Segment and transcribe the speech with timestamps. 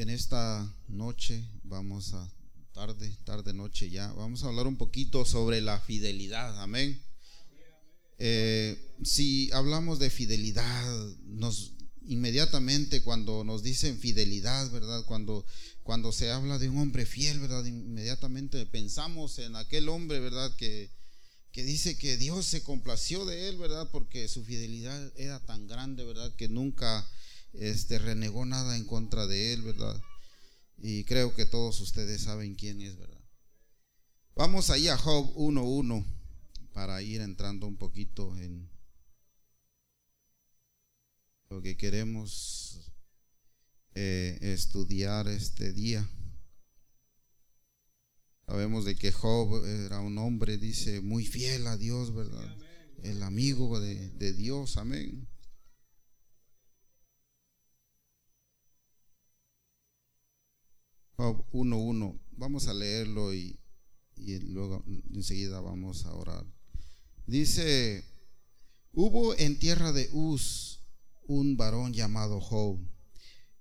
[0.00, 2.32] en esta noche vamos a,
[2.72, 7.02] tarde, tarde, noche ya, vamos a hablar un poquito sobre la fidelidad, amén.
[8.16, 15.04] Eh, si hablamos de fidelidad, nos inmediatamente cuando nos dicen fidelidad, ¿verdad?
[15.04, 15.44] Cuando,
[15.82, 17.64] cuando se habla de un hombre fiel, ¿verdad?
[17.66, 20.54] Inmediatamente pensamos en aquel hombre, ¿verdad?
[20.56, 20.90] Que,
[21.52, 23.90] que dice que Dios se complació de él, ¿verdad?
[23.92, 26.34] Porque su fidelidad era tan grande, ¿verdad?
[26.36, 27.06] Que nunca
[27.52, 30.00] este, renegó nada en contra de él, ¿verdad?
[30.78, 33.20] Y creo que todos ustedes saben quién es, ¿verdad?
[34.34, 36.04] Vamos ahí a Job 1.1
[36.72, 38.70] para ir entrando un poquito en
[41.50, 42.92] lo que queremos
[43.94, 46.08] eh, estudiar este día.
[48.46, 52.56] Sabemos de que Job era un hombre, dice, muy fiel a Dios, ¿verdad?
[53.02, 55.28] El amigo de, de Dios, amén.
[61.20, 62.18] Job 1.1.
[62.30, 63.60] Vamos a leerlo y,
[64.16, 64.82] y luego
[65.12, 66.46] enseguida vamos a orar.
[67.26, 68.02] Dice,
[68.92, 70.80] hubo en tierra de Uz
[71.26, 72.80] un varón llamado Job.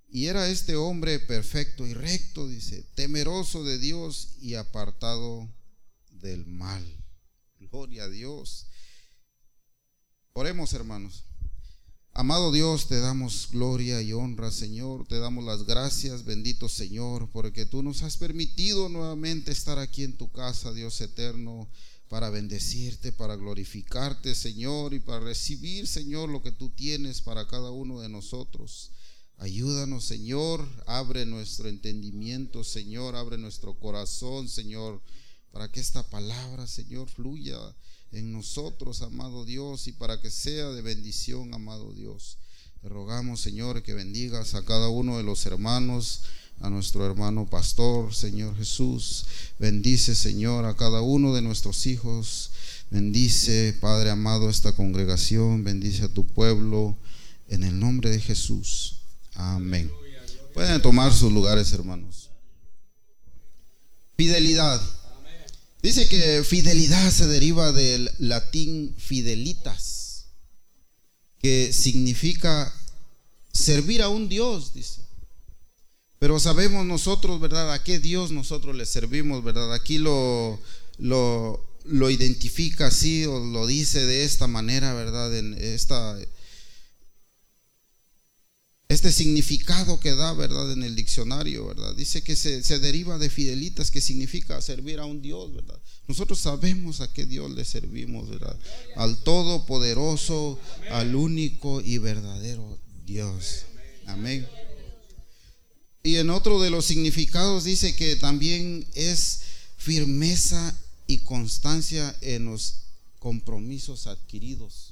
[0.08, 5.54] Y era este hombre perfecto y recto, dice, temeroso de Dios y apartado
[6.12, 6.86] del mal.
[7.60, 8.68] Gloria a Dios.
[10.32, 11.26] Oremos, hermanos.
[12.20, 15.08] Amado Dios, te damos gloria y honra, Señor.
[15.08, 20.18] Te damos las gracias, bendito Señor, porque tú nos has permitido nuevamente estar aquí en
[20.18, 21.70] tu casa, Dios eterno,
[22.10, 27.72] para bendecirte, para glorificarte, Señor, y para recibir, Señor, lo que tú tienes para cada
[27.72, 28.92] uno de nosotros.
[29.38, 35.02] Ayúdanos, Señor, abre nuestro entendimiento, Señor, abre nuestro corazón, Señor,
[35.52, 37.58] para que esta palabra, Señor, fluya
[38.12, 42.38] en nosotros, amado Dios, y para que sea de bendición, amado Dios.
[42.82, 46.22] Te rogamos, Señor, que bendigas a cada uno de los hermanos,
[46.62, 49.26] a nuestro hermano pastor, Señor Jesús.
[49.60, 52.52] Bendice, Señor, a cada uno de nuestros hijos.
[52.90, 55.64] Bendice, Padre amado, esta congregación.
[55.64, 56.98] Bendice a tu pueblo.
[57.48, 58.98] En el nombre de Jesús.
[59.34, 59.92] Amén.
[60.54, 62.30] Pueden tomar sus lugares, hermanos.
[64.18, 64.82] Fidelidad.
[65.90, 70.28] Dice que fidelidad se deriva del latín fidelitas,
[71.40, 72.72] que significa
[73.52, 75.02] servir a un Dios, dice.
[76.20, 77.74] Pero sabemos nosotros, ¿verdad?
[77.74, 79.74] ¿A qué Dios nosotros le servimos, verdad?
[79.74, 80.60] Aquí lo,
[81.00, 85.36] lo, lo identifica así o lo dice de esta manera, ¿verdad?
[85.36, 86.16] En esta
[88.90, 90.72] este significado que da, ¿verdad?
[90.72, 91.94] En el diccionario, ¿verdad?
[91.96, 95.80] Dice que se, deriva de fidelitas, que significa servir a un Dios, ¿verdad?
[96.08, 98.58] Nosotros sabemos a qué Dios le servimos, ¿verdad?
[98.96, 103.66] Al todopoderoso, al único y verdadero Dios.
[104.08, 104.48] Amén.
[106.02, 109.42] Y en otro de los significados dice que también es
[109.78, 112.86] firmeza y constancia en los
[113.20, 114.89] compromisos adquiridos.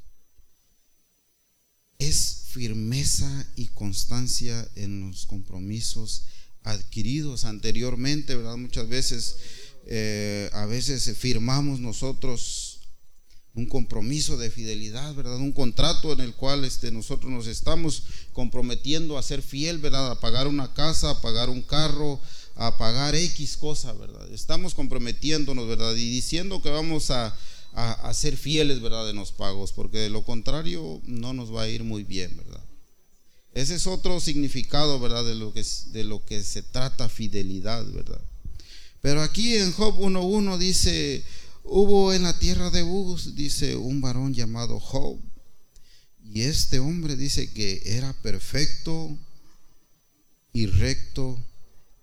[2.00, 6.24] Es firmeza y constancia en los compromisos
[6.64, 8.58] adquiridos anteriormente, ¿verdad?
[8.58, 9.38] Muchas veces,
[9.86, 12.80] eh, a veces firmamos nosotros
[13.58, 15.38] un compromiso de fidelidad, ¿verdad?
[15.38, 20.12] Un contrato en el cual este, nosotros nos estamos comprometiendo a ser fiel, ¿verdad?
[20.12, 22.22] A pagar una casa, a pagar un carro,
[22.54, 24.32] a pagar X cosa, ¿verdad?
[24.32, 25.96] Estamos comprometiéndonos, ¿verdad?
[25.96, 27.36] Y diciendo que vamos a,
[27.80, 29.08] a, ser fieles, ¿verdad?
[29.08, 32.64] En los pagos, porque de lo contrario no nos va a ir muy bien, ¿verdad?
[33.54, 35.24] Ese es otro significado, ¿verdad?
[35.24, 38.22] De lo que, de lo que se trata fidelidad, ¿verdad?
[39.02, 41.24] Pero aquí en Job 1.1 dice,
[41.64, 45.20] hubo en la tierra de Uz, dice, un varón llamado Job.
[46.24, 49.16] Y este hombre dice que era perfecto
[50.52, 51.40] y recto,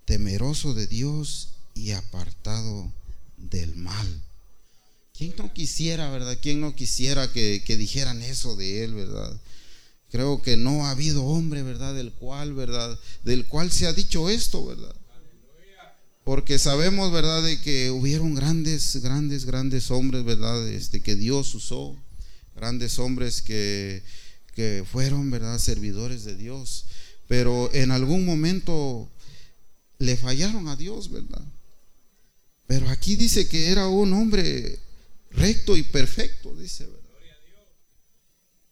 [0.04, 2.92] temeroso de Dios y apartado
[3.36, 4.22] del mal.
[5.16, 6.36] ¿Quién no quisiera, verdad?
[6.42, 9.40] ¿Quién no quisiera que, dijeran eso de él, verdad?
[10.10, 11.94] Creo que no ha habido hombre, ¿verdad?
[11.94, 12.98] Del cual, ¿verdad?
[13.22, 14.94] Del cual se ha dicho esto, ¿verdad?
[16.24, 17.44] Porque sabemos, ¿verdad?
[17.44, 20.66] De que hubieron grandes, grandes, grandes hombres, ¿verdad?
[20.66, 21.96] Este, que Dios usó.
[22.56, 24.02] Grandes hombres que,
[24.56, 25.58] que fueron, ¿verdad?
[25.58, 26.86] Servidores de Dios.
[27.28, 29.08] Pero en algún momento
[29.98, 31.44] le fallaron a Dios, ¿verdad?
[32.66, 34.80] Pero aquí dice que era un hombre
[35.34, 37.04] recto y perfecto, dice, ¿verdad?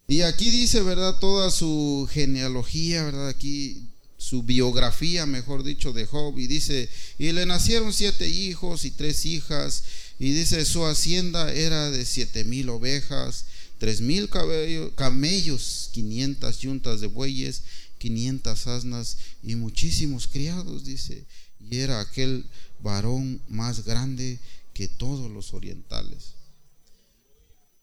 [0.08, 1.18] Y aquí dice, ¿verdad?
[1.20, 3.28] Toda su genealogía, ¿verdad?
[3.28, 3.88] Aquí
[4.18, 6.38] su biografía, mejor dicho, de Job.
[6.38, 6.88] Y dice,
[7.18, 9.84] y le nacieron siete hijos y tres hijas.
[10.18, 13.46] Y dice, su hacienda era de siete mil ovejas,
[13.78, 14.28] tres mil
[14.96, 17.62] camellos, quinientas yuntas de bueyes,
[17.98, 21.24] quinientas asnas y muchísimos criados, dice,
[21.58, 22.44] y era aquel
[22.80, 24.38] varón más grande
[24.74, 26.34] que todos los orientales.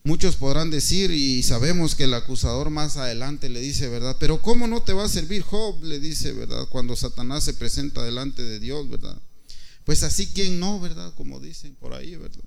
[0.09, 4.17] Muchos podrán decir, y sabemos que el acusador más adelante le dice, ¿verdad?
[4.19, 5.83] Pero ¿cómo no te va a servir Job?
[5.83, 6.67] Le dice, ¿verdad?
[6.71, 9.15] Cuando Satanás se presenta delante de Dios, ¿verdad?
[9.83, 11.13] Pues así, ¿quién no, verdad?
[11.13, 12.43] Como dicen por ahí, ¿verdad?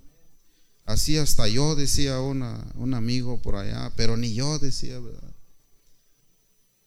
[0.86, 5.32] Así hasta yo, decía una, un amigo por allá, pero ni yo decía, ¿verdad?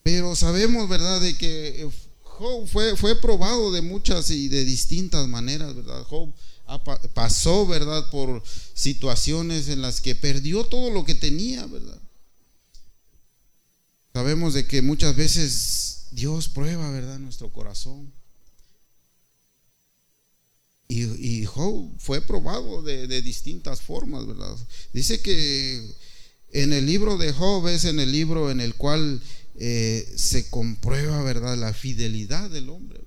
[0.04, 1.21] Pero sabemos, ¿verdad?
[1.21, 1.89] De que
[2.21, 6.04] Job fue, fue probado de muchas y de distintas maneras, ¿verdad?
[6.04, 6.33] Job
[7.13, 8.09] pasó, ¿verdad?
[8.09, 12.00] Por situaciones en las que perdió todo lo que tenía, ¿verdad?
[14.13, 17.19] Sabemos de que muchas veces Dios prueba, ¿verdad?
[17.19, 18.13] Nuestro corazón.
[20.88, 24.56] Y, Job fue probado de, de, distintas formas, ¿verdad?
[24.94, 25.83] Dice que
[26.51, 29.21] en el libro de Job es en el libro en el cual
[29.57, 31.57] eh, se comprueba, ¿verdad?
[31.57, 33.05] La fidelidad del hombre.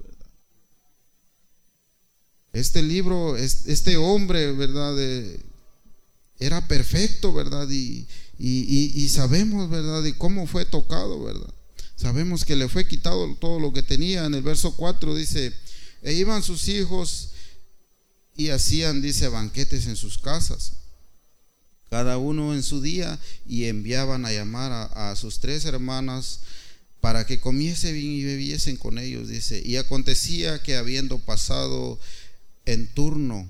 [2.53, 4.97] Este libro, este hombre, ¿verdad?
[6.39, 7.69] era perfecto, ¿verdad?
[7.71, 8.07] Y,
[8.39, 10.03] y, sabemos, ¿verdad?
[10.03, 11.53] De cómo fue tocado, ¿verdad?
[11.97, 14.25] Sabemos que le fue quitado todo lo que tenía.
[14.25, 15.53] En el verso 4 dice,
[16.03, 17.31] e iban sus hijos
[18.37, 20.75] y hacían, dice, banquetes en sus casas,
[21.91, 26.41] cada uno en su día, y enviaban a llamar a, sus tres hermanas
[27.01, 29.61] para que comiesen y bebiesen con ellos, dice.
[29.65, 31.99] Y acontecía que habiendo pasado
[32.69, 33.49] en turno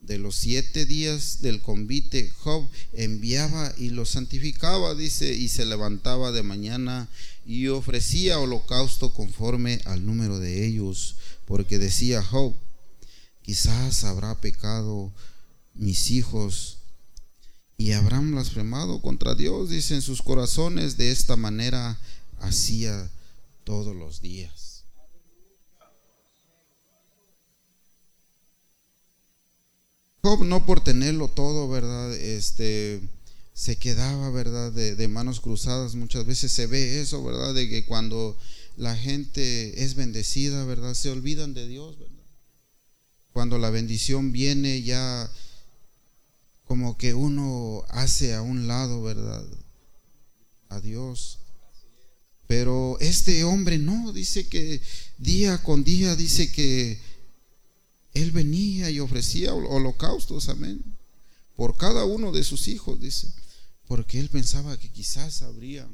[0.00, 6.30] de los siete días del convite, Job enviaba y los santificaba, dice, y se levantaba
[6.30, 7.08] de mañana
[7.44, 11.16] y ofrecía holocausto conforme al número de ellos,
[11.46, 12.54] porque decía Job,
[13.42, 15.12] quizás habrá pecado
[15.74, 16.78] mis hijos
[17.76, 21.98] y habrán blasfemado contra Dios, dice en sus corazones, de esta manera
[22.38, 23.10] hacía
[23.64, 24.73] todos los días.
[30.24, 32.14] Job no por tenerlo todo, ¿verdad?
[32.14, 33.02] Este
[33.52, 34.72] se quedaba, ¿verdad?
[34.72, 35.96] De, manos cruzadas.
[35.96, 37.52] Muchas veces se ve eso, ¿verdad?
[37.52, 38.34] De que cuando
[38.78, 40.94] la gente es bendecida, ¿verdad?
[40.94, 42.24] Se olvidan de Dios, ¿verdad?
[43.34, 45.30] Cuando la bendición viene ya
[46.64, 49.44] como que uno hace a un lado, ¿verdad?
[50.70, 51.40] A Dios.
[52.46, 54.80] Pero este hombre no, dice que
[55.18, 56.98] día con día, dice que
[58.14, 60.82] él venía y ofrecía holocaustos, amén,
[61.56, 63.28] por cada uno de sus hijos, dice,
[63.86, 65.88] porque él pensaba que quizás habría.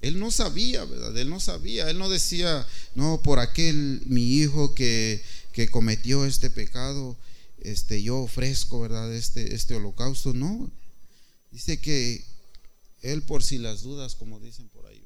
[0.00, 1.16] Él no sabía, ¿verdad?
[1.16, 5.22] Él no sabía, él no decía, no, por aquel mi hijo que,
[5.52, 7.16] que cometió este pecado,
[7.58, 9.12] este, yo ofrezco, ¿verdad?
[9.14, 10.70] Este, este holocausto, no.
[11.50, 12.22] Dice que
[13.00, 15.02] él por si las dudas, como dicen por ahí,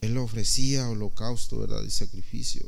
[0.00, 1.82] él ofrecía holocausto, ¿verdad?
[1.84, 2.66] Y sacrificio.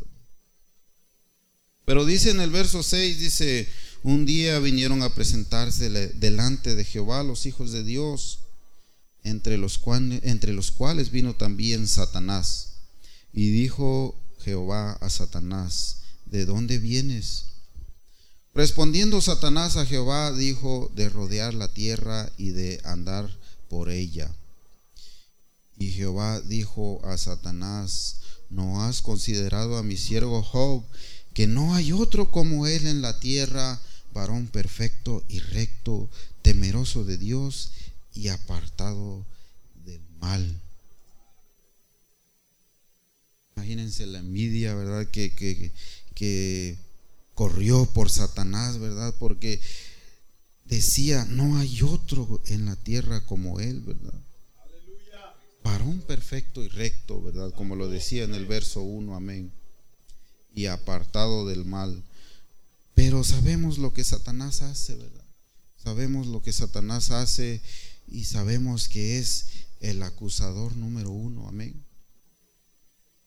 [1.85, 3.69] Pero dice en el verso 6, dice,
[4.03, 8.41] un día vinieron a presentarse delante de Jehová los hijos de Dios,
[9.23, 12.75] entre los, cuales, entre los cuales vino también Satanás.
[13.33, 17.47] Y dijo Jehová a Satanás, ¿de dónde vienes?
[18.55, 23.29] Respondiendo Satanás a Jehová, dijo, de rodear la tierra y de andar
[23.69, 24.33] por ella.
[25.77, 28.21] Y Jehová dijo a Satanás,
[28.51, 30.85] ¿no has considerado a mi siervo Job?
[31.35, 33.81] Que no hay otro como Él en la tierra,
[34.15, 36.09] varón perfecto y recto,
[36.43, 37.73] temeroso de Dios
[38.15, 39.27] y apartado
[39.85, 40.61] del mal.
[43.57, 45.09] Imagínense la envidia, ¿verdad?
[45.11, 45.73] Que, que,
[46.15, 46.79] que
[47.35, 49.13] corrió por Satanás, ¿verdad?
[49.19, 49.61] Porque
[50.65, 54.21] decía, no hay otro en la tierra como Él, ¿verdad?
[55.65, 57.53] Varón perfecto y recto, ¿verdad?
[57.55, 59.51] Como lo decía en el verso 1, amén
[60.55, 62.03] y apartado del mal.
[62.95, 65.25] Pero sabemos lo que Satanás hace, ¿verdad?
[65.83, 67.61] Sabemos lo que Satanás hace
[68.07, 69.47] y sabemos que es
[69.81, 71.85] el acusador número uno, amén.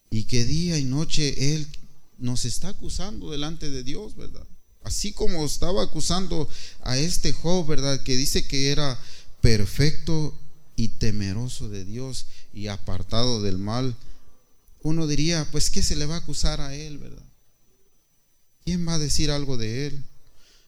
[0.10, 1.68] Y que día y noche Él
[2.18, 4.48] nos está acusando delante de Dios, ¿verdad?
[4.84, 6.48] Así como estaba acusando
[6.82, 8.02] a este Job, ¿verdad?
[8.04, 8.98] Que dice que era
[9.42, 10.34] perfecto
[10.76, 13.96] y temeroso de Dios y apartado del mal
[14.88, 17.26] uno diría, pues ¿qué se le va a acusar a él, verdad?
[18.64, 20.04] ¿Quién va a decir algo de él?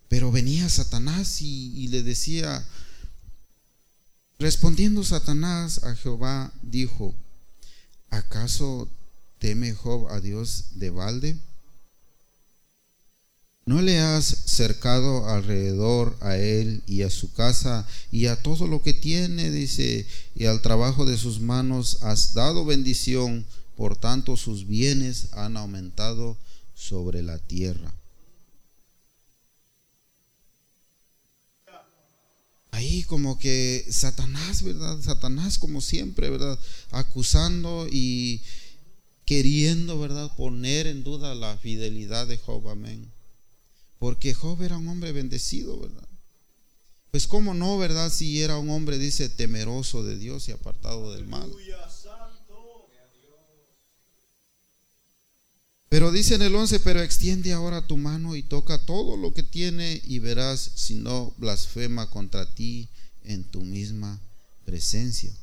[0.10, 2.66] Pero venía Satanás y, le decía,
[4.38, 7.16] respondiendo Satanás a Jehová, dijo,
[8.10, 8.90] ¿acaso
[9.38, 11.38] teme Job a Dios de balde?
[13.66, 18.82] ¿No le has cercado alrededor a él y a su casa y a todo lo
[18.82, 23.46] que tiene, dice, y al trabajo de sus manos has dado bendición,
[23.80, 26.36] por tanto sus bienes han aumentado
[26.76, 27.94] sobre la tierra?
[32.72, 35.00] Ahí como que Satanás, ¿verdad?
[35.02, 36.60] Satanás como siempre, ¿verdad?
[36.92, 38.42] Acusando y
[39.24, 40.30] queriendo, ¿verdad?
[40.36, 43.10] Poner en duda la fidelidad de Job, amén.
[43.98, 46.10] Porque Job era un hombre bendecido, ¿verdad?
[47.12, 48.12] Pues cómo no, ¿verdad?
[48.12, 51.50] Si era un hombre, dice, temeroso de Dios y apartado del mal.
[55.90, 59.44] Pero dice en el 11, pero extiende ahora tu mano y toca todo lo que
[59.44, 62.88] tiene y verás si no blasfema contra ti
[63.24, 64.20] en tu misma
[64.66, 65.34] presencia.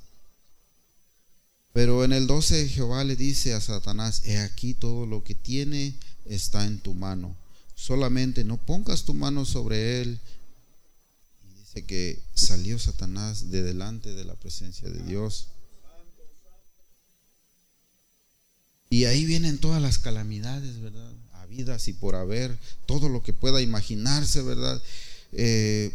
[1.72, 5.94] Pero en el 12 Jehová le dice a Satanás, he aquí todo lo que tiene
[6.24, 7.36] está en tu mano
[7.76, 10.18] solamente no pongas tu mano sobre él.
[11.44, 15.48] Y dice que salió Satanás de delante de la presencia de Dios.
[18.88, 21.12] Y ahí vienen todas las calamidades, ¿verdad?
[21.32, 24.80] Habidas y por haber, todo lo que pueda imaginarse, ¿verdad?
[25.32, 25.92] Eh,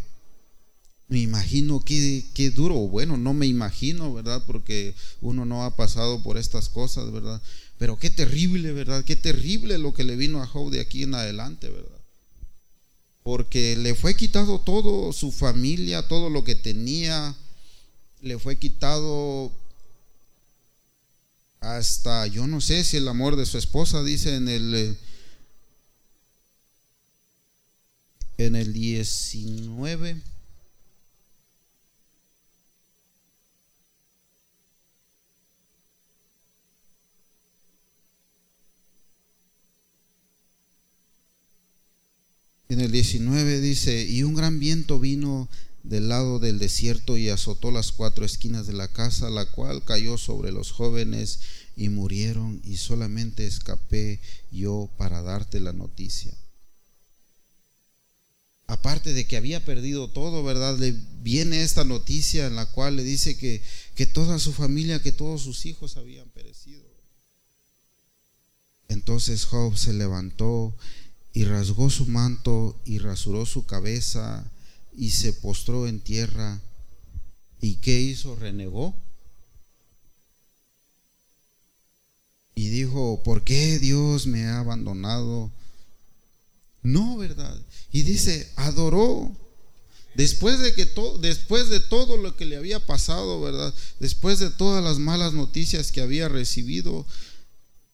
[1.08, 4.44] me imagino qué, qué duro, bueno, no me imagino, ¿verdad?
[4.46, 7.42] Porque uno no ha pasado por estas cosas, ¿verdad?
[7.78, 9.04] Pero qué terrible, ¿verdad?
[9.04, 12.00] Qué terrible lo que le vino a Job de aquí en adelante, ¿verdad?
[13.24, 17.36] Porque le fue quitado todo, su familia, todo lo que tenía,
[18.22, 19.52] le fue quitado
[21.62, 24.76] hasta, yo no sé si el amor de su esposa, dice en el...
[24.76, 24.98] Eh,
[28.38, 30.22] en el 19
[42.70, 45.50] En el 19 dice, y un gran viento vino
[45.84, 50.18] del lado del desierto y azotó las cuatro esquinas de la casa, la cual cayó
[50.18, 51.40] sobre los jóvenes
[51.76, 54.20] y murieron y solamente escapé
[54.52, 56.38] yo para darte la noticia.
[58.68, 60.78] Aparte de que había perdido todo, ¿verdad?
[60.78, 63.62] Le viene esta noticia en la cual le dice que,
[63.96, 66.90] que toda su familia, que todos sus hijos habían perecido.
[68.88, 70.76] Entonces Job se levantó
[71.34, 74.50] y rasgó su manto y rasuró su cabeza
[74.94, 76.60] y se postró en tierra.
[77.60, 78.36] ¿Y qué hizo?
[78.36, 78.96] Renegó.
[82.56, 85.52] Y dijo, ¿por qué Dios me ha abandonado?
[86.84, 87.60] No, ¿verdad?
[87.92, 89.36] Y dice, adoró.
[90.14, 90.86] Después de que
[91.22, 93.74] después de todo lo que le había pasado, ¿verdad?
[94.00, 97.06] Después de todas las malas noticias que había recibido,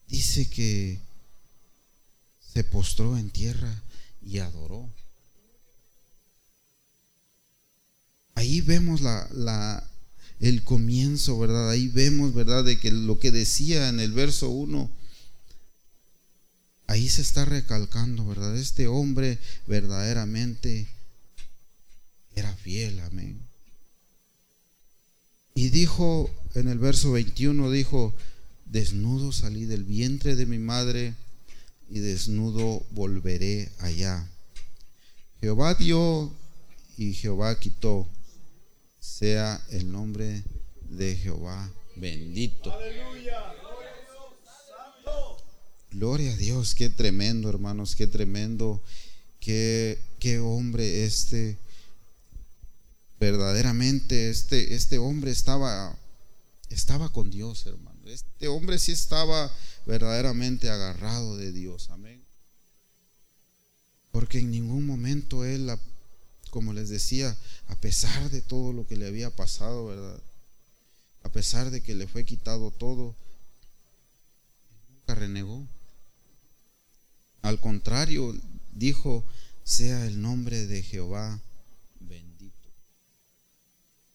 [0.07, 0.99] dice que
[2.53, 3.83] se postró en tierra
[4.21, 4.89] y adoró.
[8.37, 9.83] Ahí vemos la,
[10.39, 11.71] el comienzo, ¿verdad?
[11.71, 12.63] Ahí vemos, ¿verdad?
[12.63, 14.91] De que lo que decía en el verso 1,
[16.85, 18.55] ahí se está recalcando, ¿verdad?
[18.55, 20.87] Este hombre verdaderamente
[22.35, 23.39] era fiel, amén.
[25.55, 28.13] Y dijo en el verso 21, dijo,
[28.65, 31.15] desnudo salí del vientre de mi madre
[31.89, 34.29] y desnudo volveré allá.
[35.41, 36.31] Jehová dio
[36.97, 38.07] y Jehová quitó.
[39.07, 40.43] Sea el nombre
[40.89, 42.77] de Jehová bendito.
[45.91, 48.83] Gloria a Dios, qué tremendo, hermanos, qué tremendo,
[49.39, 51.57] qué, qué hombre este.
[53.19, 55.97] Verdaderamente este, este hombre estaba,
[56.69, 57.99] estaba con Dios, hermano.
[58.05, 59.51] Este hombre sí estaba
[59.87, 61.89] verdaderamente agarrado de Dios.
[61.89, 62.21] Amén.
[64.11, 65.71] Porque en ningún momento él,
[66.49, 67.37] como les decía,
[67.67, 70.21] a pesar de todo lo que le había pasado, ¿verdad?
[71.23, 73.15] A pesar de que le fue quitado todo,
[74.89, 75.67] nunca renegó.
[77.41, 78.35] Al contrario,
[78.73, 79.23] dijo,
[79.63, 81.41] sea el nombre de Jehová
[81.99, 82.69] bendito.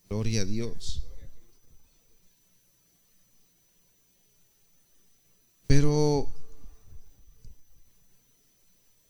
[0.08, 1.02] Gloria a Dios.
[5.66, 6.30] Pero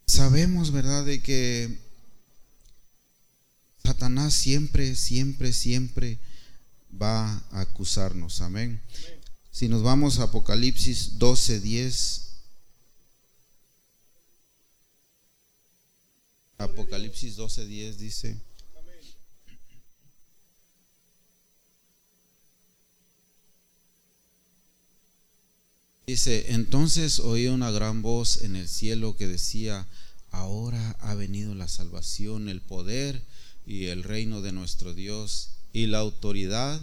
[0.07, 1.79] sabemos, ¿verdad?, de que
[3.85, 6.19] Satanás siempre, siempre, siempre
[7.01, 8.41] va a acusarnos.
[8.41, 8.81] Amén.
[9.51, 12.29] Si nos vamos a Apocalipsis 12, 10.
[16.59, 18.37] Apocalipsis 12, 10 dice.
[26.07, 29.87] Dice, entonces oí una gran voz en el cielo que decía,
[30.31, 33.23] ahora ha venido la salvación, el poder
[33.67, 36.81] y el reino de nuestro Dios y la autoridad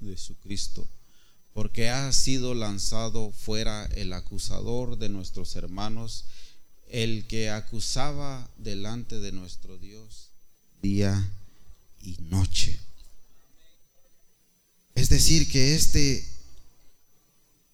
[0.00, 0.86] de su Cristo,
[1.54, 6.24] porque ha sido lanzado fuera el acusador de nuestros hermanos,
[6.88, 10.30] el que acusaba delante de nuestro Dios
[10.82, 11.30] día
[12.02, 12.78] y noche.
[14.94, 16.26] Es decir, que este,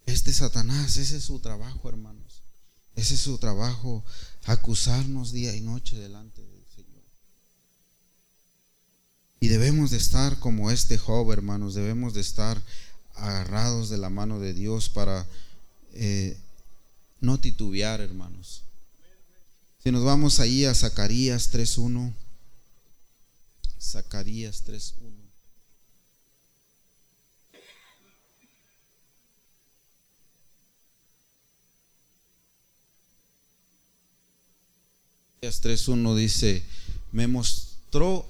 [0.07, 2.43] este Satanás, ese es su trabajo, hermanos.
[2.95, 4.05] Ese es su trabajo,
[4.45, 6.58] acusarnos día y noche delante del Señor.
[9.41, 12.61] Y debemos de estar como este joven, hermanos, debemos de estar
[13.15, 15.27] agarrados de la mano de Dios para
[15.93, 16.37] eh,
[17.21, 18.63] no titubear, hermanos.
[19.83, 22.13] Si nos vamos ahí a Zacarías 3.1,
[23.81, 25.29] Zacarías 3.1.
[35.41, 36.63] 3.1 dice,
[37.13, 37.68] me mostró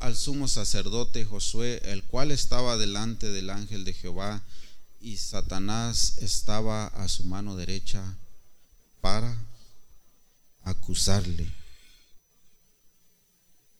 [0.00, 4.43] al sumo sacerdote Josué, el cual estaba delante del ángel de Jehová,
[5.00, 8.03] y Satanás estaba a su mano derecha
[9.00, 9.37] para
[10.62, 11.53] acusarle.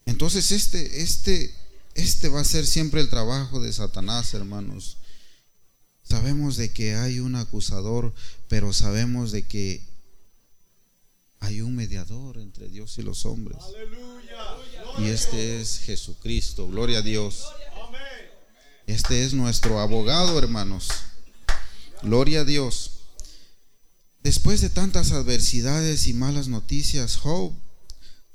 [0.05, 1.55] Entonces este, este,
[1.95, 4.97] este va a ser siempre el trabajo de Satanás, hermanos.
[6.03, 8.13] Sabemos de que hay un acusador,
[8.49, 9.83] pero sabemos de que
[11.41, 13.59] hay un mediador entre Dios y los hombres.
[15.01, 16.67] Y este es Jesucristo.
[16.67, 17.45] Gloria a Dios.
[18.87, 20.89] Este es nuestro abogado, hermanos.
[22.03, 22.93] Gloria a Dios.
[24.23, 27.53] Después de tantas adversidades y malas noticias, Job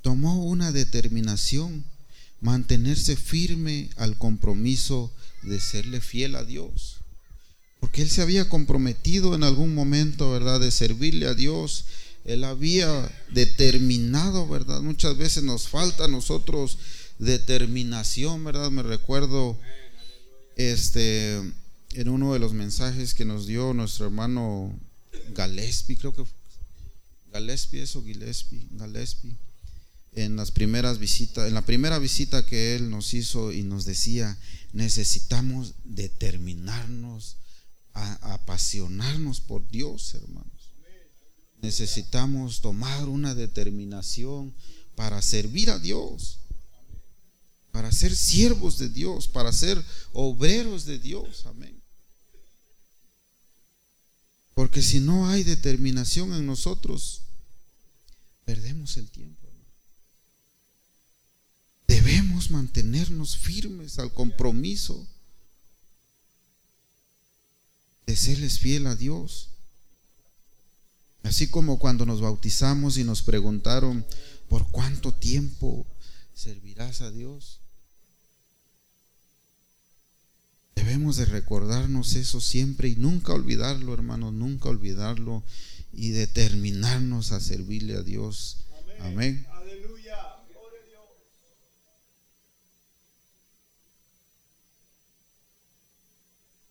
[0.00, 1.84] tomó una determinación,
[2.40, 6.96] mantenerse firme al compromiso de serle fiel a Dios.
[7.80, 11.84] Porque él se había comprometido en algún momento, ¿verdad?, de servirle a Dios
[12.24, 14.80] él había determinado, ¿verdad?
[14.80, 16.78] Muchas veces nos falta a nosotros
[17.18, 18.70] determinación, ¿verdad?
[18.70, 19.58] Me recuerdo
[20.56, 21.36] este
[21.92, 24.76] en uno de los mensajes que nos dio nuestro hermano
[25.36, 26.24] Gillespie, creo que
[27.32, 29.36] Gillespie eso Gillespie, Gillespie
[30.12, 34.38] en las primeras visitas, en la primera visita que él nos hizo y nos decía,
[34.72, 37.36] necesitamos determinarnos
[37.92, 40.53] a apasionarnos por Dios, hermano
[41.64, 44.54] necesitamos tomar una determinación
[44.94, 46.38] para servir a Dios,
[47.72, 51.46] para ser siervos de Dios, para ser obreros de Dios.
[51.46, 51.82] Amén.
[54.54, 57.22] Porque si no hay determinación en nosotros,
[58.44, 59.48] perdemos el tiempo.
[61.88, 65.06] Debemos mantenernos firmes al compromiso
[68.06, 69.48] de serles fiel a Dios.
[71.24, 74.04] Así como cuando nos bautizamos y nos preguntaron,
[74.48, 75.86] ¿por cuánto tiempo
[76.34, 77.60] servirás a Dios?
[80.76, 85.42] Debemos de recordarnos eso siempre y nunca olvidarlo, hermanos, nunca olvidarlo
[85.94, 88.58] y determinarnos a servirle a Dios.
[89.00, 89.46] Amén.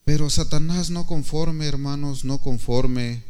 [0.06, 3.24] Pero Satanás no conforme, hermanos, no conforme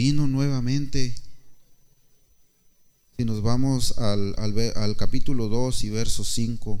[0.00, 1.14] vino nuevamente.
[3.18, 6.80] Si nos vamos al, al, capítulo 2 y verso 5.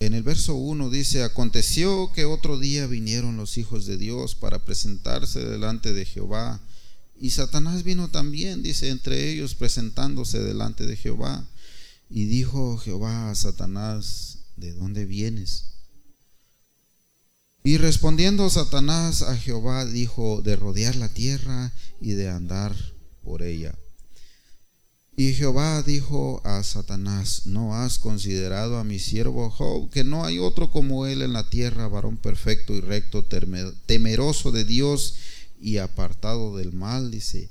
[0.00, 4.64] En el verso 1 dice, aconteció que otro día vinieron los hijos de Dios para
[4.64, 6.62] presentarse delante de Jehová.
[7.20, 11.46] Y Satanás vino también, dice, entre ellos presentándose delante de Jehová.
[12.08, 15.71] Y dijo Jehová a Satanás, ¿de dónde vienes?
[17.64, 22.74] Y respondiendo Satanás a Jehová dijo, de rodear la tierra y de andar
[23.22, 23.74] por ella.
[25.14, 30.38] Y Jehová dijo a Satanás, ¿no has considerado a mi siervo Job, que no hay
[30.38, 33.24] otro como él en la tierra, varón perfecto y recto,
[33.86, 35.14] temeroso de Dios
[35.60, 37.10] y apartado del mal?
[37.12, 37.50] Dice,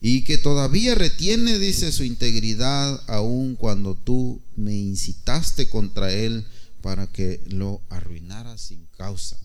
[0.00, 6.46] y que todavía retiene, dice, su integridad, aun cuando tú me incitaste contra él
[6.80, 9.38] para que lo arruinara sin causa.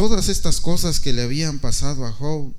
[0.00, 2.54] Todas estas cosas que le habían pasado a Job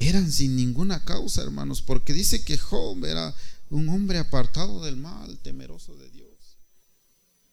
[0.00, 3.32] eran sin ninguna causa, hermanos, porque dice que Job era
[3.70, 6.58] un hombre apartado del mal, temeroso de Dios.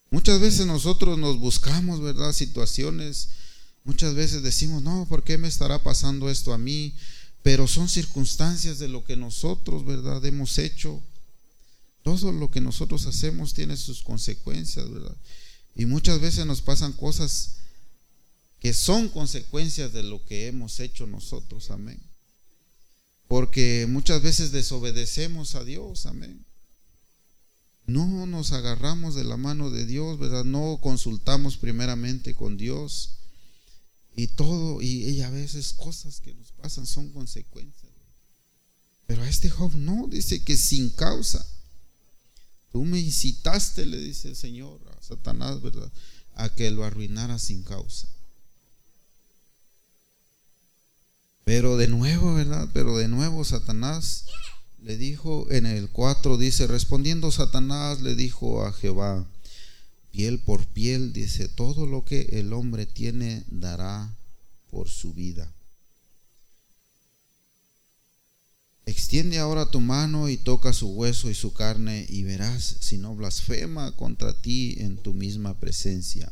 [0.09, 2.33] Muchas veces nosotros nos buscamos, ¿verdad?
[2.33, 3.29] Situaciones,
[3.83, 6.95] muchas veces decimos, no, ¿por qué me estará pasando esto a mí?
[7.43, 10.25] Pero son circunstancias de lo que nosotros, ¿verdad?
[10.25, 10.99] Hemos hecho.
[12.01, 15.15] Todo lo que nosotros hacemos tiene sus consecuencias, ¿verdad?
[15.75, 17.57] Y muchas veces nos pasan cosas
[18.63, 21.99] que son consecuencias de lo que hemos hecho nosotros, amén.
[23.28, 26.45] Porque muchas veces desobedecemos a Dios, amén.
[27.86, 30.45] No nos agarramos de la mano de Dios, ¿verdad?
[30.45, 33.17] No consultamos primeramente con Dios.
[34.15, 37.91] Y todo, y, a veces cosas que nos pasan son consecuencias.
[39.08, 41.45] Pero a este Job no, dice que sin causa.
[42.71, 45.91] Tú me incitaste, le dice el Señor a Satanás, ¿verdad?
[46.36, 48.12] A que lo arruinara sin causa.
[51.43, 52.69] Pero de nuevo, ¿verdad?
[52.73, 54.25] Pero de nuevo Satanás
[54.82, 59.25] le dijo en el 4, dice, respondiendo Satanás le dijo a Jehová,
[60.12, 64.13] piel por piel, dice, todo lo que el hombre tiene dará
[64.69, 65.51] por su vida.
[68.86, 73.15] Extiende ahora tu mano y toca su hueso y su carne y verás si no
[73.15, 76.32] blasfema contra ti en tu misma presencia.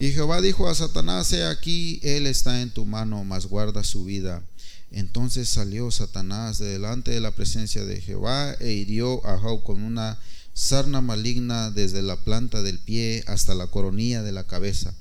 [0.00, 4.04] Y Jehová dijo a Satanás, he aquí, él está en tu mano, mas guarda su
[4.04, 4.42] vida.
[4.90, 9.82] Entonces salió Satanás de delante de la presencia de Jehová e hirió a Job con
[9.82, 10.18] una
[10.54, 14.94] sarna maligna desde la planta del pie hasta la coronilla de la cabeza.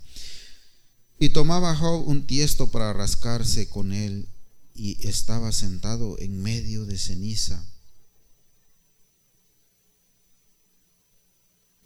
[1.18, 4.28] Y tomaba Job un tiesto para rascarse con él
[4.76, 7.64] y estaba sentado en medio de ceniza.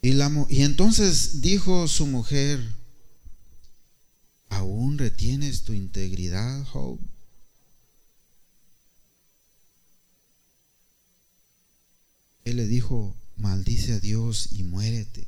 [0.02, 0.14] Y,
[0.50, 2.60] y entonces dijo su mujer,
[4.54, 7.00] ¿aún retienes tu integridad, Job?
[12.46, 15.28] Él le dijo, maldice a Dios y muérete.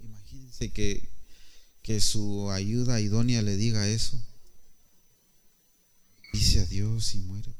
[0.00, 1.08] Imagínense que,
[1.82, 4.20] que su ayuda idónea le diga eso.
[6.32, 7.54] Dice a Dios y muérete.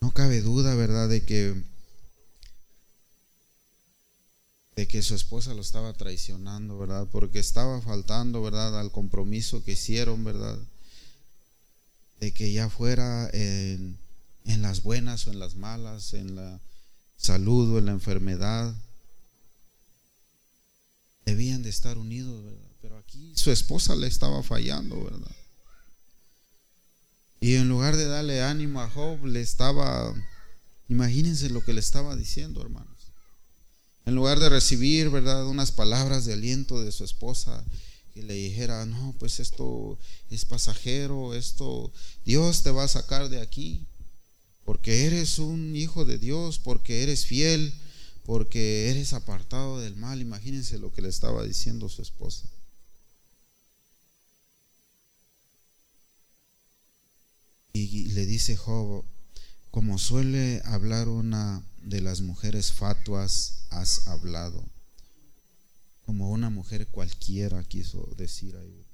[0.00, 1.54] No cabe duda, ¿verdad?, de que
[4.76, 7.08] de que su esposa lo estaba traicionando, ¿verdad?
[7.10, 10.56] Porque estaba faltando, ¿verdad?, al compromiso que hicieron, ¿verdad?
[12.20, 13.98] De que ya fuera en
[14.44, 16.60] en las buenas o en las malas, en la
[17.16, 18.72] salud o en la enfermedad.
[21.26, 22.70] Debían de estar unidos, ¿verdad?
[22.80, 25.36] Pero aquí su esposa le estaba fallando, ¿verdad?
[27.40, 30.14] Y en lugar de darle ánimo a Job, le estaba,
[30.88, 32.93] imagínense lo que le estaba diciendo, hermanos.
[34.06, 35.46] En lugar de recibir, ¿verdad?
[35.46, 37.64] Unas palabras de aliento de su esposa,
[38.12, 39.98] que le dijera, no, pues esto
[40.30, 41.92] es pasajero, esto,
[42.24, 43.86] Dios te va a sacar de aquí
[44.64, 47.72] porque eres un hijo de Dios, porque eres fiel,
[48.24, 50.20] porque eres apartado del mal.
[50.20, 52.48] Imagínense lo que le estaba diciendo su esposa.
[57.74, 59.04] Y le dice Job,
[59.70, 64.64] como suele hablar una de las mujeres fatuas, has hablado.
[66.06, 68.84] Como una mujer cualquiera quiso decir ahí.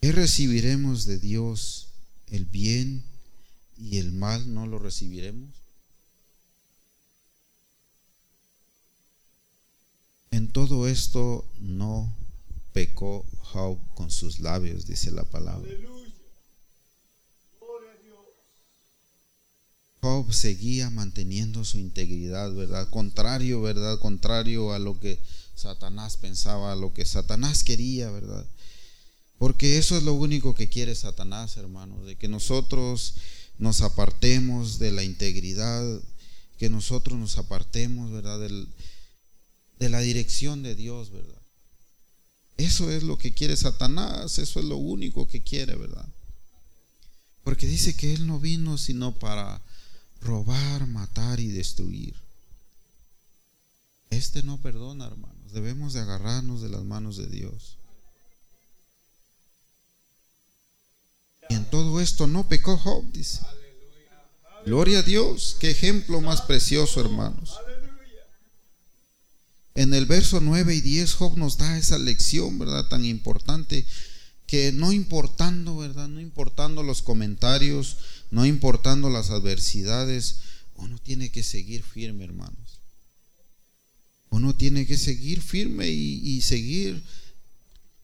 [0.00, 1.88] ¿Qué recibiremos de Dios?
[2.28, 3.02] ¿El bien
[3.76, 5.50] y el mal no lo recibiremos?
[10.30, 12.14] En todo esto no
[12.72, 15.68] pecó Job con sus labios, dice la palabra.
[20.00, 22.88] Job seguía manteniendo su integridad, ¿verdad?
[22.90, 23.98] Contrario, ¿verdad?
[23.98, 25.18] Contrario a lo que
[25.54, 28.46] Satanás pensaba, a lo que Satanás quería, ¿verdad?
[29.38, 33.14] Porque eso es lo único que quiere Satanás, hermanos, de que nosotros
[33.58, 35.84] nos apartemos de la integridad,
[36.58, 38.38] que nosotros nos apartemos, ¿verdad?
[38.40, 41.38] de la dirección de Dios, ¿verdad?
[42.56, 46.06] Eso es lo que quiere Satanás, eso es lo único que quiere, ¿verdad?
[47.44, 49.62] Porque dice que Él no vino sino para
[50.20, 52.14] robar, matar y destruir.
[54.10, 55.52] Este no perdona, hermanos.
[55.52, 57.76] Debemos de agarrarnos de las manos de Dios.
[61.48, 63.40] Y en todo esto no pecó Job, dice.
[64.66, 67.56] Gloria a Dios, qué ejemplo más precioso, hermanos.
[69.74, 72.88] En el verso 9 y 10 Job nos da esa lección, ¿verdad?
[72.88, 73.86] Tan importante
[74.46, 76.08] que no importando, ¿verdad?
[76.08, 77.98] No importando los comentarios,
[78.30, 80.36] no importando las adversidades,
[80.76, 82.80] uno tiene que seguir firme, hermanos.
[84.30, 87.02] Uno tiene que seguir firme y, seguir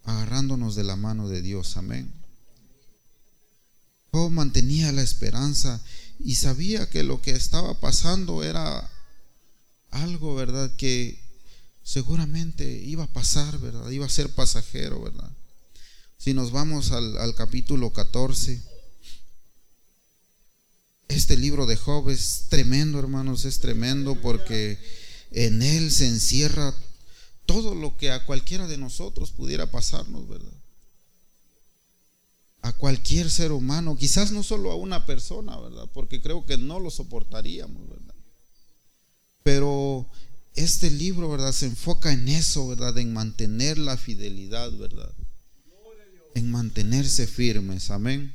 [0.04, 1.76] agarrándonos de la mano de Dios.
[1.76, 2.12] Amén
[4.30, 5.80] mantenía la esperanza
[6.20, 8.90] y sabía que lo que estaba pasando era
[9.90, 10.70] algo, ¿verdad?
[10.76, 11.20] Que
[11.82, 13.90] seguramente iba a pasar, ¿verdad?
[13.90, 15.30] Iba a ser pasajero, ¿verdad?
[16.16, 18.62] Si nos vamos al, al capítulo 14,
[21.08, 24.78] Este libro de Job es tremendo, hermanos, es tremendo porque
[25.30, 26.74] en él se encierra
[27.46, 30.52] todo lo que a cualquiera de nosotros pudiera pasarnos, ¿verdad?
[32.62, 35.88] A cualquier ser humano, quizás no solo a una persona, ¿verdad?
[35.92, 38.14] Porque creo que no lo soportaríamos, ¿verdad?
[39.42, 40.08] Pero
[40.54, 41.52] este libro, ¿verdad?
[41.52, 42.96] Se enfoca en eso, ¿verdad?
[42.96, 45.12] En mantener la fidelidad, ¿verdad?
[46.34, 48.32] En mantenerse firmes, amén.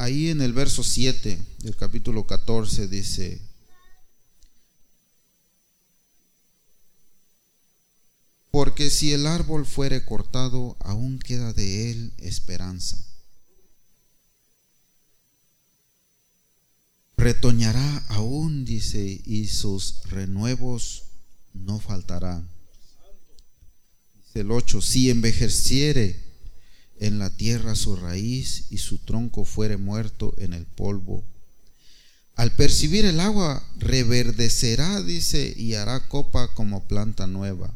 [0.00, 3.42] Ahí en el verso 7 del capítulo 14 dice,
[8.52, 13.04] porque si el árbol fuere cortado, aún queda de él esperanza.
[17.16, 21.06] Retoñará aún, dice, y sus renuevos
[21.54, 22.48] no faltarán.
[24.14, 26.27] Dice el 8, si envejeciere
[27.00, 31.24] en la tierra su raíz y su tronco fuere muerto en el polvo.
[32.36, 37.74] Al percibir el agua, reverdecerá, dice, y hará copa como planta nueva.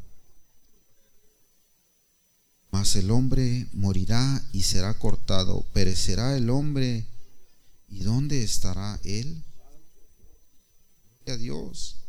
[2.71, 7.05] Mas el hombre morirá y será cortado, perecerá el hombre,
[7.89, 9.43] ¿y dónde estará él?
[11.27, 12.02] A Dios.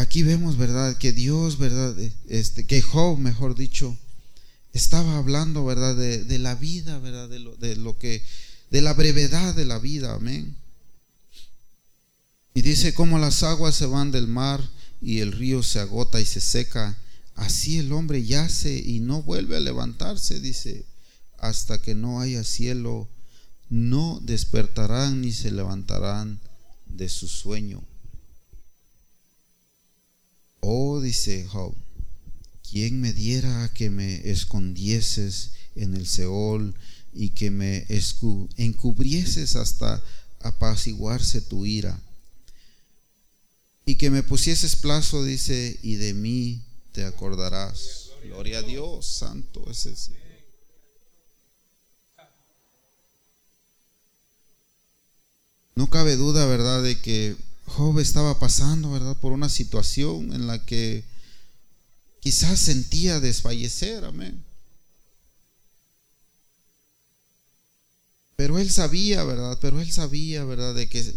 [0.00, 0.96] Aquí vemos, ¿verdad?
[0.96, 1.96] Que Dios, ¿verdad?
[2.28, 3.96] Este, que Job, mejor dicho,
[4.72, 5.96] estaba hablando, ¿verdad?
[5.96, 7.28] De, la vida, ¿verdad?
[7.28, 8.22] De lo, de lo, que,
[8.70, 10.56] de la brevedad de la vida, amén.
[12.54, 14.68] Y dice, como las aguas se van del mar
[15.00, 16.96] y el río se agota y se seca,
[17.34, 20.84] así el hombre yace y no vuelve a levantarse, dice,
[21.38, 23.08] hasta que no haya cielo,
[23.68, 26.40] no despertarán ni se levantarán
[26.86, 27.82] de su sueño.
[30.60, 31.74] Oh, dice Job,
[32.70, 36.74] ¿quién me diera que me escondieses en el Seol
[37.12, 37.86] y que me
[38.56, 40.02] encubrieses hasta
[40.40, 41.98] apaciguarse tu ira?
[43.86, 48.10] Y que me pusieses plazo, dice, y de mí te acordarás.
[48.22, 50.10] Gloria a Dios, santo es.
[55.74, 57.36] No cabe duda, ¿verdad?, de que
[57.76, 61.04] Job estaba pasando, ¿verdad?, por una situación en la que
[62.20, 64.44] quizás sentía desfallecer, amén.
[68.34, 69.58] Pero él sabía, ¿verdad?
[69.60, 71.14] Pero él sabía, ¿verdad?, de que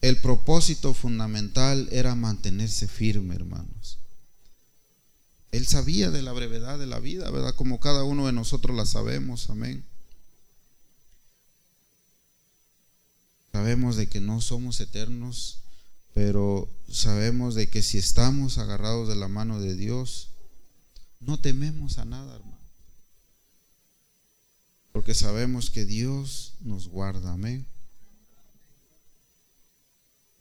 [0.00, 3.98] el propósito fundamental era mantenerse firme, hermanos.
[5.52, 7.54] Él sabía de la brevedad de la vida, ¿verdad?
[7.54, 9.84] Como cada uno de nosotros la sabemos, amén.
[13.52, 15.58] Sabemos de que no somos eternos,
[16.14, 20.28] pero sabemos de que si estamos agarrados de la mano de Dios,
[21.18, 22.58] no tememos a nada, hermano.
[24.92, 27.66] Porque sabemos que Dios nos guarda, amén.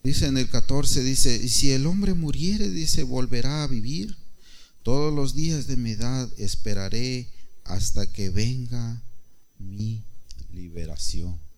[0.04, 4.16] Dice en el 14, dice, y si el hombre muriere, dice, volverá a vivir.
[4.84, 7.28] Todos los días de mi edad esperaré
[7.66, 9.02] hasta que venga
[9.60, 10.02] mi
[10.54, 11.49] liberación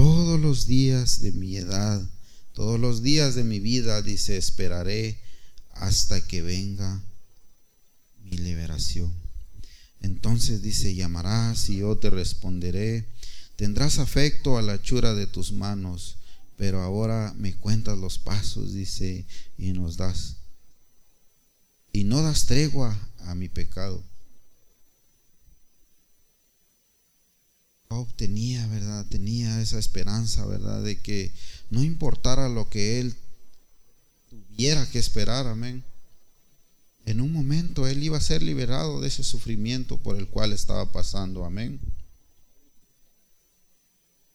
[0.00, 2.02] todos los días de mi edad,
[2.54, 5.20] todos los días de mi vida, dice, esperaré
[5.72, 7.02] hasta que venga
[8.22, 9.12] mi liberación.
[10.00, 13.08] Entonces dice, llamarás y yo te responderé,
[13.56, 16.16] tendrás afecto a la hechura de tus manos,
[16.56, 19.26] pero ahora me cuentas los pasos, dice,
[19.58, 20.36] y nos das.
[21.92, 24.02] Y no das tregua a mi pecado.
[27.90, 29.06] Job tenía, ¿verdad?
[29.06, 30.82] Tenía esa esperanza, ¿verdad?
[30.82, 31.32] De que
[31.70, 33.16] no importara lo que él
[34.28, 35.82] tuviera que esperar, amén.
[37.06, 40.92] En un momento él iba a ser liberado de ese sufrimiento por el cual estaba
[40.92, 41.80] pasando, amén.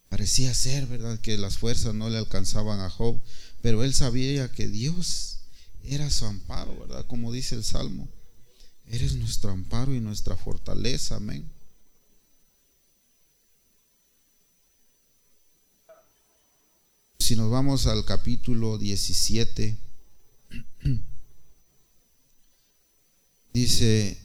[0.10, 1.20] Parecía ser, ¿verdad?
[1.20, 3.22] Que las fuerzas no le alcanzaban a Job,
[3.62, 5.42] pero él sabía que Dios
[5.84, 7.06] era su amparo, ¿verdad?
[7.06, 8.10] Como dice el Salmo.
[8.88, 11.55] Eres nuestro amparo y nuestra fortaleza, amén.
[17.20, 19.78] Si nos vamos al capítulo 17,
[23.54, 24.18] dice,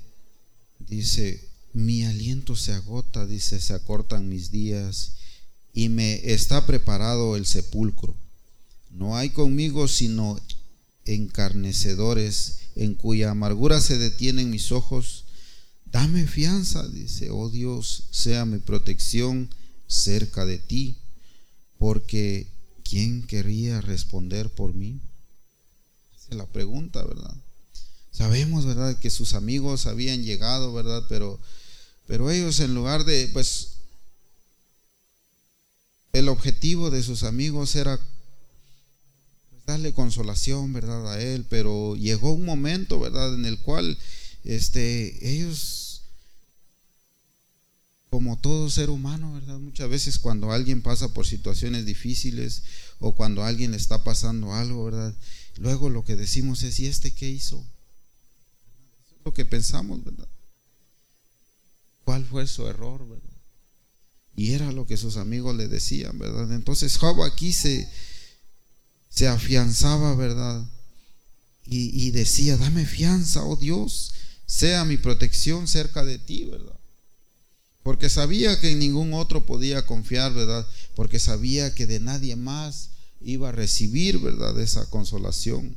[0.80, 5.12] dice, mi aliento se agota, dice, se acortan mis días
[5.72, 8.14] y me está preparado el sepulcro.
[8.90, 10.38] No hay conmigo sino
[11.04, 15.24] encarnecedores en cuya amargura se detienen mis ojos.
[15.86, 19.48] Dame fianza, dice, oh Dios, sea mi protección
[19.86, 20.96] cerca de ti,
[21.78, 22.46] porque
[22.90, 25.00] ¿quién querría responder por mí?
[26.18, 27.34] Esa es la pregunta, ¿verdad?
[28.10, 31.04] Sabemos, ¿verdad?, que sus amigos habían llegado, ¿verdad?
[31.08, 31.38] Pero,
[32.08, 33.74] pero ellos en lugar de, pues,
[36.12, 38.00] el objetivo de sus amigos era
[39.66, 41.12] darle consolación, ¿verdad?
[41.12, 43.32] A él, pero llegó un momento, ¿verdad?
[43.34, 43.96] En el cual,
[44.42, 45.89] este, ellos,
[48.10, 49.58] como todo ser humano, ¿verdad?
[49.58, 52.62] Muchas veces cuando alguien pasa por situaciones difíciles
[52.98, 55.14] o cuando alguien le está pasando algo, ¿verdad?
[55.56, 57.64] Luego lo que decimos es, ¿y este qué hizo?
[59.24, 60.28] lo que pensamos, ¿verdad?
[62.04, 63.36] ¿Cuál fue su error, verdad?
[64.34, 66.52] Y era lo que sus amigos le decían, ¿verdad?
[66.52, 67.88] Entonces Job aquí se,
[69.08, 70.66] se afianzaba, ¿verdad?
[71.64, 74.14] Y, y decía, dame fianza, oh Dios,
[74.46, 76.79] sea mi protección cerca de ti, ¿verdad?
[77.82, 80.66] Porque sabía que en ningún otro podía confiar, ¿verdad?
[80.94, 82.90] Porque sabía que de nadie más
[83.20, 84.58] iba a recibir, ¿verdad?
[84.60, 85.76] Esa consolación.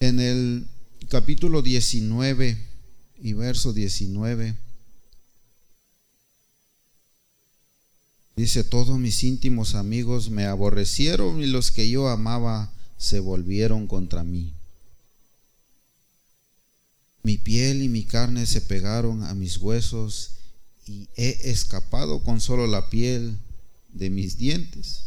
[0.00, 0.66] En el
[1.08, 2.56] capítulo 19
[3.22, 4.56] y verso 19
[8.36, 14.22] dice, todos mis íntimos amigos me aborrecieron y los que yo amaba se volvieron contra
[14.22, 14.55] mí.
[17.26, 20.36] Mi piel y mi carne se pegaron a mis huesos
[20.86, 23.40] y he escapado con solo la piel
[23.88, 25.06] de mis dientes.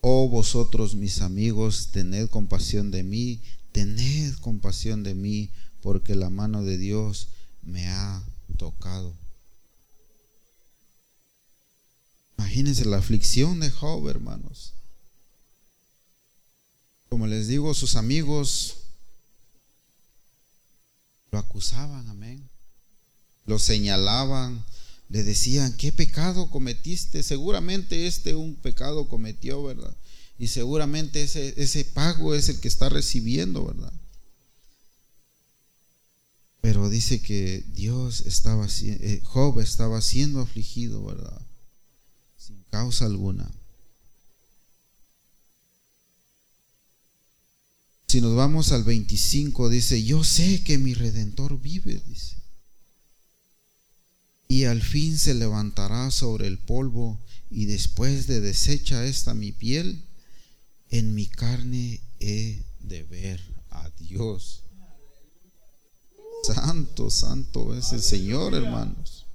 [0.00, 6.64] Oh vosotros mis amigos, tened compasión de mí, tened compasión de mí, porque la mano
[6.64, 7.28] de Dios
[7.62, 8.20] me ha
[8.56, 9.14] tocado.
[12.38, 14.72] Imagínense la aflicción de Job, hermanos.
[17.08, 18.87] Como les digo, sus amigos
[21.30, 22.48] lo acusaban, amén.
[23.46, 24.64] Lo señalaban,
[25.08, 27.22] le decían, ¿qué pecado cometiste?
[27.22, 29.96] Seguramente este un pecado cometió, ¿verdad?
[30.38, 33.92] Y seguramente ese, ese pago es el que está recibiendo, ¿verdad?
[36.60, 41.40] Pero dice que Dios estaba, eh, Job estaba siendo afligido, ¿verdad?
[42.36, 43.50] Sin causa alguna.
[48.08, 52.36] Si nos vamos al 25, dice, yo sé que mi redentor vive, dice.
[54.48, 60.02] Y al fin se levantará sobre el polvo y después de deshecha esta mi piel,
[60.88, 64.62] en mi carne he de ver a Dios.
[66.44, 69.26] Santo, santo es el Señor, hermanos.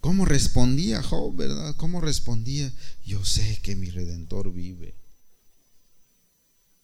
[0.00, 1.74] ¿Cómo respondía Job, verdad?
[1.76, 2.72] ¿Cómo respondía?
[3.04, 4.94] Yo sé que mi redentor vive.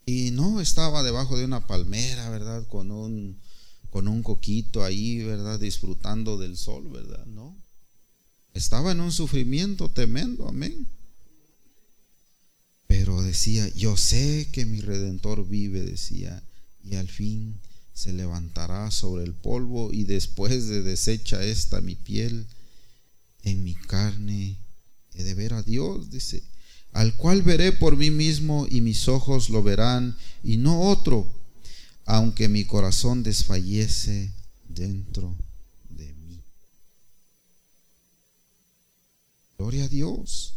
[0.07, 2.67] Y no estaba debajo de una palmera, ¿verdad?
[2.69, 3.39] Con un,
[3.91, 5.59] con un coquito ahí, ¿verdad?
[5.59, 7.25] Disfrutando del sol, ¿verdad?
[7.27, 7.57] No.
[8.53, 10.87] Estaba en un sufrimiento tremendo, amén.
[12.87, 16.43] Pero decía, yo sé que mi redentor vive, decía,
[16.85, 17.59] y al fin
[17.95, 22.47] se levantará sobre el polvo y después de deshecha esta mi piel,
[23.43, 24.59] en mi carne
[25.15, 26.43] he de ver a Dios, dice,
[26.95, 31.27] al cual veré por mí mismo y mis ojos lo verán y no otro,
[32.07, 34.31] aunque mi corazón desfallece
[34.69, 35.37] dentro
[35.91, 36.41] de mí.
[39.59, 40.55] Gloria a Dios.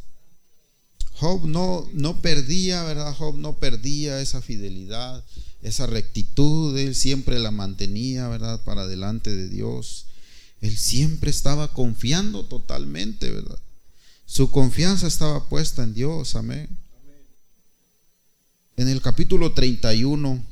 [1.13, 3.15] Job no, no perdía, ¿verdad?
[3.15, 5.25] Job no perdía esa fidelidad,
[5.63, 8.63] esa rectitud, él siempre la mantenía, ¿verdad?
[8.63, 10.05] Para delante de Dios.
[10.61, 13.57] Él siempre estaba confiando totalmente, ¿verdad?
[14.27, 16.69] Su confianza estaba puesta en Dios, amén.
[18.75, 20.43] En el capítulo 31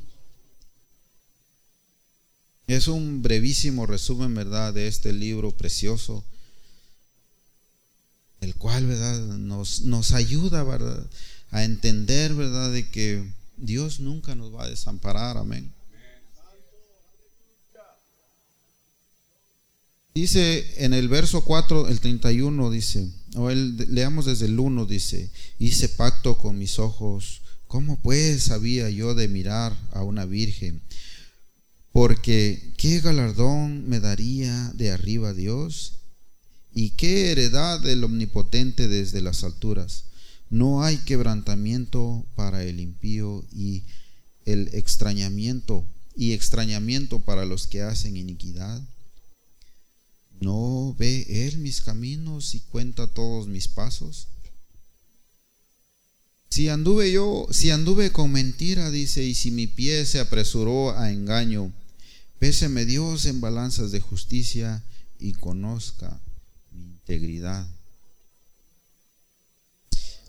[2.66, 6.24] es un brevísimo resumen, ¿verdad?, de este libro precioso
[8.42, 9.20] el cual, ¿verdad?
[9.38, 11.06] Nos, nos ayuda, ¿verdad?
[11.52, 12.72] A entender, ¿verdad?
[12.72, 13.24] De que
[13.58, 15.72] Dios nunca nos va a desamparar, amén.
[20.14, 23.10] Dice en el verso 4, el 31 dice,
[23.88, 29.28] leamos desde el 1, dice, hice pacto con mis ojos, ¿cómo pues había yo de
[29.28, 30.82] mirar a una virgen?
[31.92, 36.00] Porque ¿qué galardón me daría de arriba Dios?
[36.74, 40.06] ¿Y qué heredad del omnipotente desde las alturas?
[40.50, 43.84] No hay quebrantamiento para el impío y
[44.46, 48.82] el extrañamiento y extrañamiento para los que hacen iniquidad.
[50.40, 54.28] ¿No ve él mis caminos y cuenta todos mis pasos?
[56.50, 61.12] Si anduve yo, si anduve con mentira, dice, y si mi pie se apresuró a
[61.12, 61.74] engaño,
[62.40, 64.84] péseme Dios en balanzas de justicia
[65.20, 66.22] y conozca
[66.72, 67.68] integridad.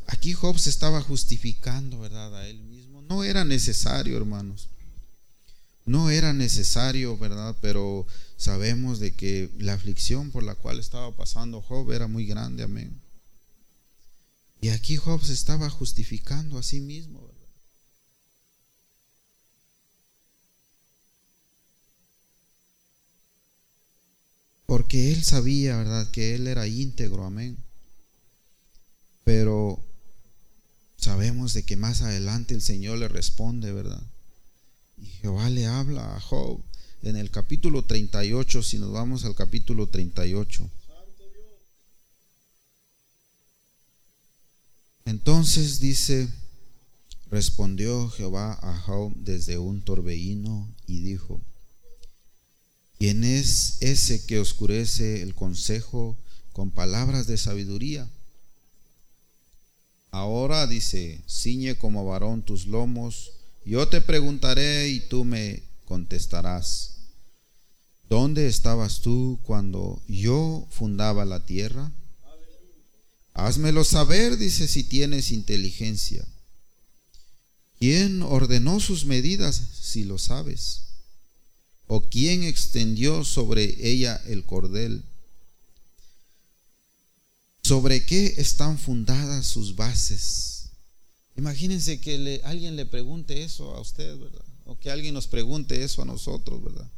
[0.09, 2.34] Aquí Job se estaba justificando, ¿verdad?
[2.36, 3.02] A él mismo.
[3.02, 4.68] No era necesario, hermanos.
[5.84, 7.57] No era necesario, ¿verdad?
[7.61, 8.07] Pero
[8.37, 13.01] sabemos de que la aflicción por la cual estaba pasando Job era muy grande, amén.
[14.61, 17.37] Y aquí Job se estaba justificando a sí mismo, ¿verdad?
[24.66, 26.11] Porque él sabía, ¿verdad?
[26.11, 27.57] Que él era íntegro, amén.
[29.24, 29.82] Pero
[30.99, 34.03] sabemos de que más adelante el Señor le responde, ¿verdad?
[34.99, 36.61] Y Jehová le habla a Job
[37.03, 40.68] en el capítulo 38, si nos vamos al capítulo 38.
[45.05, 46.28] Entonces dice,
[47.30, 51.40] respondió Jehová a Job desde un torbellino y dijo,
[52.99, 56.16] ¿quién es ese que oscurece el consejo
[56.53, 58.11] con palabras de sabiduría?
[60.11, 63.32] Ahora dice, ciñe como varón tus lomos,
[63.64, 66.97] yo te preguntaré y tú me contestarás.
[68.09, 71.91] ¿Dónde estabas tú cuando yo fundaba la tierra?
[73.32, 76.26] Házmelo saber, dice, si tienes inteligencia.
[77.78, 80.82] ¿Quién ordenó sus medidas, si lo sabes?
[81.87, 85.05] ¿O quién extendió sobre ella el cordel?
[87.62, 90.70] ¿Sobre qué están fundadas sus bases?
[91.37, 94.45] Imagínense que alguien le pregunte eso a usted, ¿verdad?
[94.66, 96.90] O que alguien nos pregunte eso a nosotros, ¿verdad?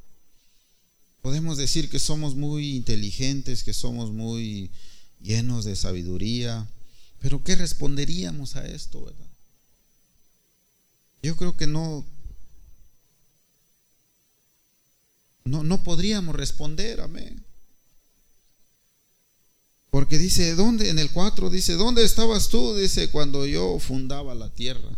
[1.23, 4.71] Podemos decir que somos muy inteligentes, que somos muy
[5.21, 6.67] llenos de sabiduría,
[7.21, 9.27] pero ¿qué responderíamos a esto, verdad?
[11.23, 12.05] Yo creo que no,
[15.45, 17.45] no, no podríamos responder, amén.
[19.91, 20.91] Porque dice, ¿dónde?
[20.91, 22.77] En el 4 dice, ¿dónde estabas tú?
[22.77, 24.97] Dice, cuando yo fundaba la tierra.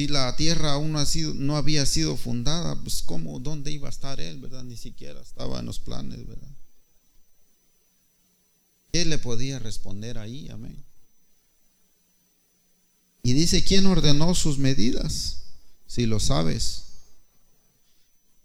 [0.00, 3.38] Si la tierra aún no, ha sido, no había sido fundada, pues ¿cómo?
[3.38, 4.40] ¿Dónde iba a estar él?
[4.40, 4.64] ¿Verdad?
[4.64, 6.48] Ni siquiera estaba en los planes, ¿verdad?
[8.90, 10.48] ¿Qué le podía responder ahí?
[10.48, 10.82] Amén.
[13.22, 15.42] Y dice, ¿quién ordenó sus medidas?
[15.86, 16.84] Si lo sabes.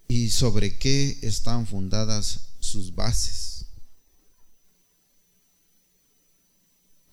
[0.09, 3.63] ¿Y sobre qué están fundadas sus bases?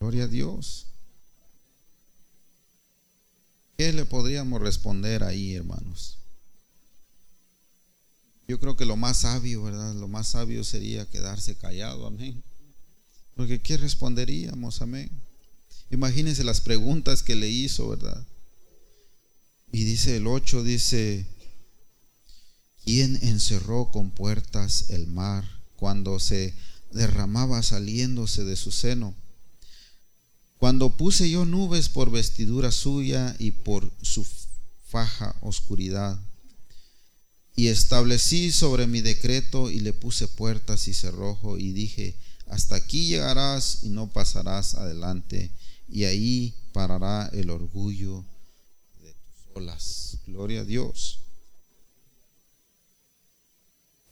[0.00, 0.86] Gloria a Dios.
[3.82, 6.18] ¿Qué le podríamos responder ahí, hermanos?
[8.46, 9.96] Yo creo que lo más sabio, ¿verdad?
[9.96, 12.44] Lo más sabio sería quedarse callado, amén.
[13.34, 15.10] Porque ¿qué responderíamos, amén?
[15.90, 18.24] Imagínense las preguntas que le hizo, ¿verdad?
[19.72, 21.26] Y dice el 8, dice,
[22.84, 26.54] ¿quién encerró con puertas el mar cuando se
[26.92, 29.16] derramaba saliéndose de su seno?
[30.62, 34.24] Cuando puse yo nubes por vestidura suya y por su
[34.86, 36.16] faja oscuridad,
[37.56, 42.14] y establecí sobre mi decreto y le puse puertas y cerrojo y dije,
[42.46, 45.50] hasta aquí llegarás y no pasarás adelante,
[45.88, 48.24] y ahí parará el orgullo
[49.02, 50.18] de tus olas.
[50.28, 51.18] Gloria a Dios.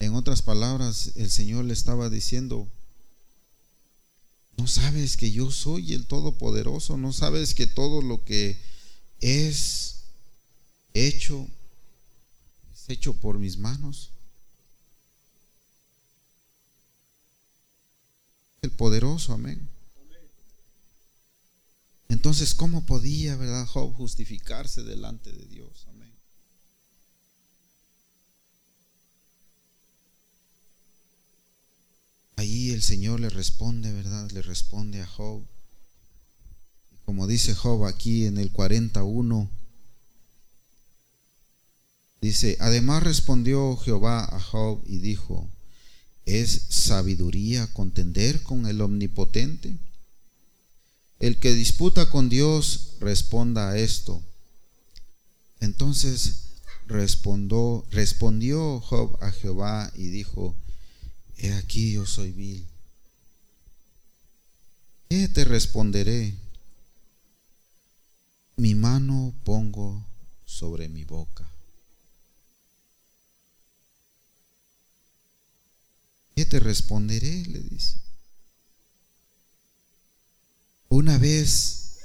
[0.01, 2.67] En otras palabras, el Señor le estaba diciendo,
[4.61, 8.59] no sabes que yo soy el Todopoderoso, no sabes que todo lo que
[9.21, 10.03] es
[10.93, 11.49] hecho
[12.75, 14.11] es hecho por mis manos.
[18.61, 19.67] El poderoso, amén.
[22.11, 25.87] Entonces, ¿cómo podía, verdad, Job justificarse delante de Dios?
[32.41, 34.31] Ahí el Señor le responde, ¿verdad?
[34.31, 35.43] Le responde a Job.
[37.05, 39.51] Como dice Job aquí en el 41,
[42.23, 45.51] dice, además respondió Jehová a Job y dijo,
[46.25, 49.77] ¿es sabiduría contender con el omnipotente?
[51.19, 54.23] El que disputa con Dios responda a esto.
[55.61, 56.45] Entonces
[56.87, 60.57] respondió, respondió Job a Jehová y dijo,
[61.43, 62.67] He aquí yo soy vil.
[65.09, 66.35] ¿Qué te responderé?
[68.57, 70.05] Mi mano pongo
[70.45, 71.49] sobre mi boca.
[76.37, 77.47] ¿Qué te responderé?
[77.47, 77.97] Le dice.
[80.91, 81.97] Una vez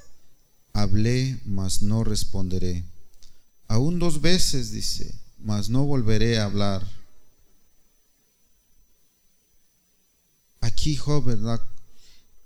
[0.71, 2.85] hablé, mas no responderé.
[3.67, 6.94] Aún dos veces dice, mas no volveré a hablar.
[10.65, 11.61] Aquí Job, ¿verdad?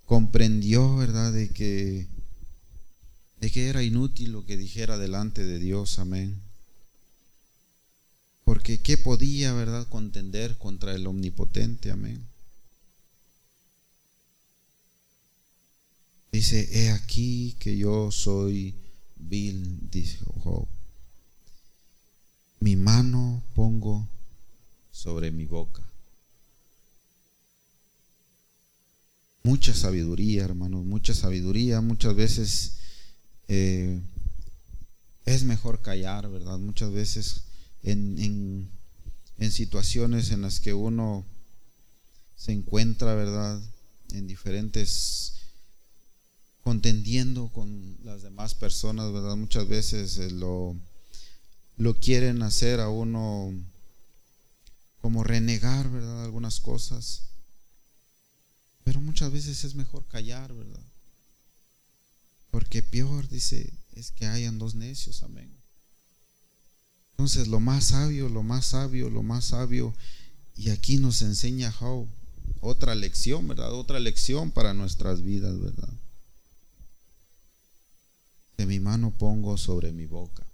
[0.05, 2.05] comprendió, ¿verdad?, de que,
[3.39, 6.41] de que era inútil lo que dijera delante de Dios, amén.
[8.43, 12.28] Porque ¿qué podía, verdad, contender contra el omnipotente, amén?
[16.32, 18.76] Dice, he aquí que yo soy
[19.15, 20.67] vil, dijo Job.
[22.59, 24.09] Mi mano pongo
[24.91, 25.89] sobre mi boca.
[29.44, 31.82] Mucha sabiduría, hermanos, mucha sabiduría.
[31.82, 32.74] Muchas veces
[33.48, 34.02] eh,
[35.26, 36.58] es mejor callar, ¿verdad?
[36.58, 37.44] Muchas veces
[37.84, 38.70] en,
[39.38, 41.26] en situaciones en las que uno
[42.36, 43.62] se encuentra, ¿verdad?
[44.12, 45.34] En diferentes
[46.64, 49.36] contendiendo con las demás personas, ¿verdad?
[49.36, 50.76] Muchas veces eh, lo,
[51.78, 53.52] lo quieren hacer a uno
[55.02, 56.24] como renegar, ¿verdad?
[56.26, 57.28] Algunas cosas.
[58.90, 60.82] Pero muchas veces es mejor callar, ¿verdad?
[62.50, 65.56] Porque peor, dice, es que hayan dos necios, amén.
[67.12, 69.94] Entonces, lo más sabio, lo más sabio, lo más sabio,
[70.56, 72.08] y aquí nos enseña Job
[72.62, 73.72] otra lección, ¿verdad?
[73.74, 75.94] Otra lección para nuestras vidas, ¿verdad?
[78.58, 80.48] De mi mano pongo sobre mi boca,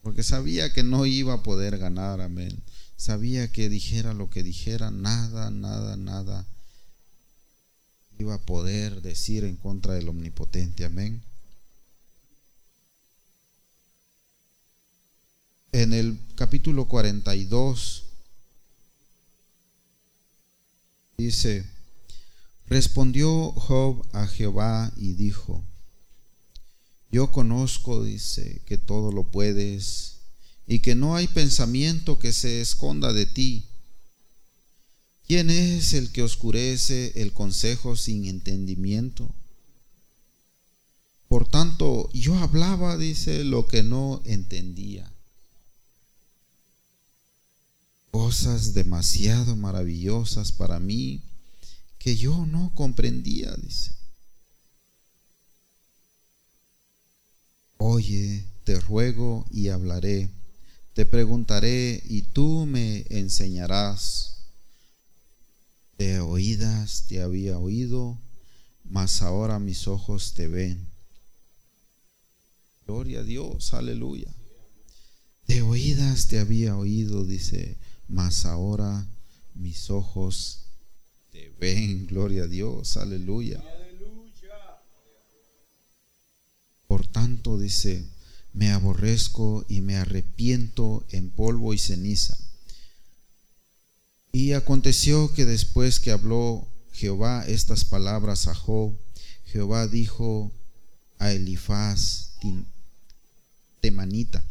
[0.00, 2.58] porque sabía que no iba a poder ganar, amén.
[2.96, 6.46] Sabía que dijera lo que dijera, nada, nada, nada
[8.18, 10.84] iba a poder decir en contra del omnipotente.
[10.84, 11.22] Amén.
[15.72, 18.04] En el capítulo 42
[21.18, 21.66] dice,
[22.66, 25.62] respondió Job a Jehová y dijo,
[27.10, 30.16] yo conozco, dice, que todo lo puedes
[30.66, 33.66] y que no hay pensamiento que se esconda de ti.
[35.26, 39.34] ¿Quién es el que oscurece el consejo sin entendimiento?
[41.26, 45.12] Por tanto, yo hablaba, dice, lo que no entendía.
[48.12, 51.22] Cosas demasiado maravillosas para mí
[51.98, 53.90] que yo no comprendía, dice.
[57.78, 60.30] Oye, te ruego y hablaré,
[60.94, 64.35] te preguntaré y tú me enseñarás
[65.98, 68.18] de oídas te había oído,
[68.84, 70.86] mas ahora mis ojos te ven.
[72.86, 74.32] Gloria a Dios, aleluya.
[75.46, 77.76] De oídas te había oído, dice,
[78.08, 79.06] mas ahora
[79.54, 80.66] mis ojos
[81.32, 82.06] te ven.
[82.06, 83.62] Gloria a Dios, aleluya.
[86.86, 88.04] Por tanto, dice,
[88.52, 92.45] me aborrezco y me arrepiento en polvo y ceniza
[94.36, 98.92] y aconteció que después que habló Jehová estas palabras a Job,
[99.46, 100.52] Jehová dijo
[101.16, 102.32] a Elifaz
[103.80, 104.44] temanita,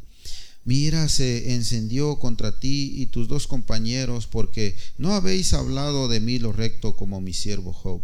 [0.63, 6.39] Mira, se encendió contra ti y tus dos compañeros, porque no habéis hablado de mí
[6.39, 8.01] lo recto como mi siervo Job.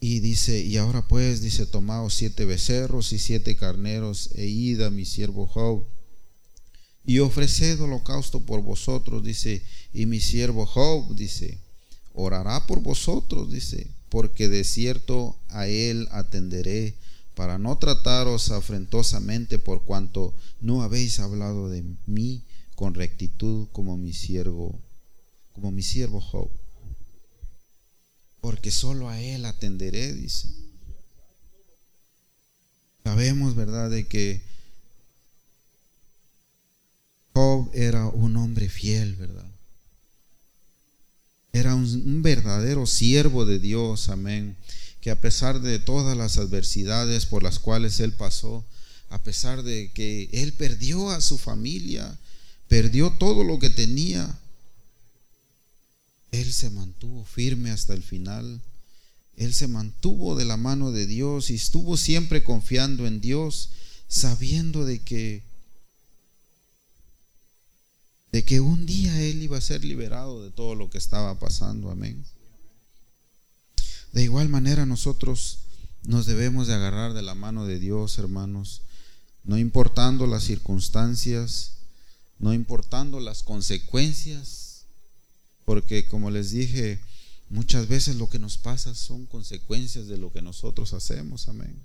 [0.00, 4.90] Y dice, y ahora pues, dice, tomaos siete becerros y siete carneros e id a
[4.90, 5.84] mi siervo Job
[7.04, 11.58] y ofreced holocausto por vosotros, dice, y mi siervo Job, dice,
[12.14, 16.94] orará por vosotros, dice, porque de cierto a él atenderé
[17.34, 22.42] para no trataros afrentosamente por cuanto no habéis hablado de mí
[22.74, 24.78] con rectitud como mi siervo,
[25.52, 26.50] como mi siervo Job.
[28.40, 30.48] Porque solo a él atenderé, dice.
[33.04, 34.42] Sabemos, ¿verdad?, de que
[37.34, 39.50] Job era un hombre fiel, ¿verdad?
[41.52, 44.56] Era un, verdadero siervo de Dios, amén.
[45.00, 48.64] Que a pesar de todas las adversidades por las cuales él pasó,
[49.10, 52.18] a pesar de que él perdió a su familia,
[52.68, 54.38] perdió todo lo que tenía,
[56.30, 58.60] él se mantuvo firme hasta el final.
[59.36, 63.70] Él se mantuvo de la mano de Dios y estuvo siempre confiando en Dios,
[64.08, 65.42] sabiendo de que
[68.32, 71.90] de que un día él iba a ser liberado de todo lo que estaba pasando.
[71.90, 72.24] Amén.
[74.12, 75.58] De igual manera nosotros
[76.04, 78.82] nos debemos de agarrar de la mano de Dios, hermanos,
[79.44, 81.72] no importando las circunstancias,
[82.38, 84.86] no importando las consecuencias,
[85.64, 87.00] porque como les dije,
[87.50, 91.84] muchas veces lo que nos pasa son consecuencias de lo que nosotros hacemos, amén.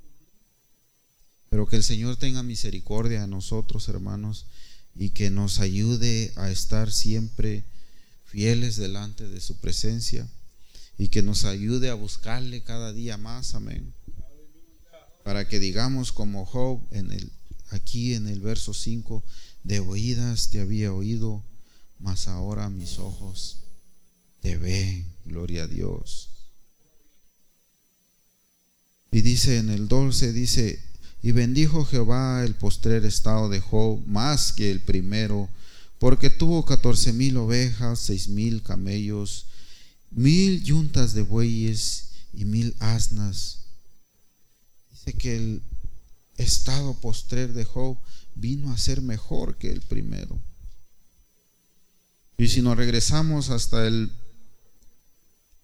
[1.50, 4.46] Pero que el Señor tenga misericordia a nosotros, hermanos,
[4.98, 7.64] y que nos ayude a estar siempre
[8.26, 10.28] fieles delante de su presencia
[10.98, 13.94] y que nos ayude a buscarle cada día más, amén.
[15.24, 17.32] Para que digamos como Job en el
[17.70, 19.24] aquí en el verso 5,
[19.64, 21.44] de oídas te había oído,
[22.00, 23.58] mas ahora mis ojos
[24.42, 26.30] te ven, gloria a Dios.
[29.12, 30.80] Y dice en el 12, dice,
[31.22, 35.50] y bendijo Jehová el postrer estado de Job más que el primero,
[36.00, 39.48] porque tuvo catorce mil ovejas, seis mil camellos,
[40.12, 43.66] mil yuntas de bueyes y mil asnas.
[44.92, 45.62] Dice que el
[46.38, 47.98] estado postrer de Job
[48.36, 50.40] vino a ser mejor que el primero.
[52.38, 54.12] Y si nos regresamos hasta el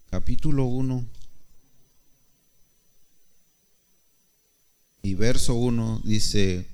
[0.10, 1.06] capítulo 1
[5.06, 6.66] y verso 1 dice,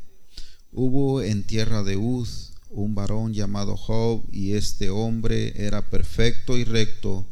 [0.72, 6.64] hubo en tierra de Uz un varón llamado Job y este hombre era perfecto y
[6.64, 7.26] recto,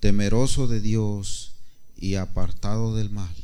[0.00, 1.52] temeroso de Dios
[1.98, 3.34] y apartado del mal.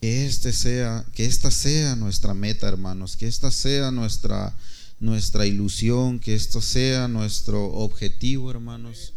[0.00, 4.56] Que este sea, que esta sea nuestra meta, hermanos, que esta sea nuestra
[4.98, 9.12] nuestra ilusión, que esto sea nuestro objetivo, hermanos,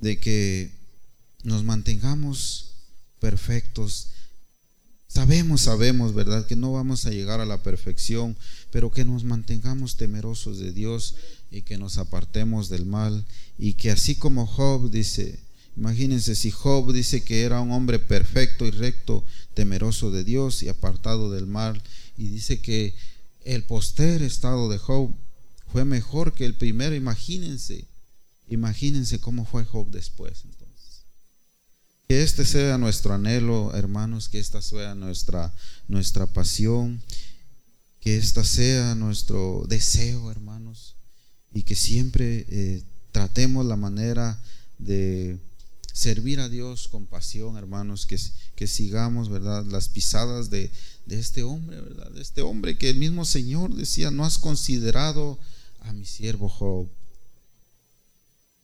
[0.00, 0.70] de que
[1.44, 2.71] nos mantengamos
[3.22, 4.08] perfectos.
[5.06, 6.44] Sabemos, sabemos, ¿verdad?
[6.44, 8.36] Que no vamos a llegar a la perfección,
[8.72, 11.14] pero que nos mantengamos temerosos de Dios
[11.48, 13.24] y que nos apartemos del mal.
[13.56, 15.38] Y que así como Job dice,
[15.76, 20.68] imagínense si Job dice que era un hombre perfecto y recto, temeroso de Dios y
[20.68, 21.80] apartado del mal,
[22.18, 22.92] y dice que
[23.44, 25.12] el poster estado de Job
[25.70, 26.96] fue mejor que el primero.
[26.96, 27.84] Imagínense,
[28.48, 30.42] imagínense cómo fue Job después.
[32.12, 35.50] Que este sea nuestro anhelo, hermanos, que esta sea nuestra,
[35.88, 37.00] nuestra pasión,
[38.00, 40.94] que esta sea nuestro deseo, hermanos,
[41.54, 42.82] y que siempre eh,
[43.12, 44.38] tratemos la manera
[44.76, 45.38] de
[45.94, 48.18] servir a Dios con pasión, hermanos, que,
[48.56, 49.64] que sigamos, ¿verdad?
[49.64, 50.70] Las pisadas de,
[51.06, 52.10] de este hombre, ¿verdad?
[52.10, 55.38] De este hombre que el mismo Señor decía, no has considerado
[55.80, 56.88] a mi siervo Job.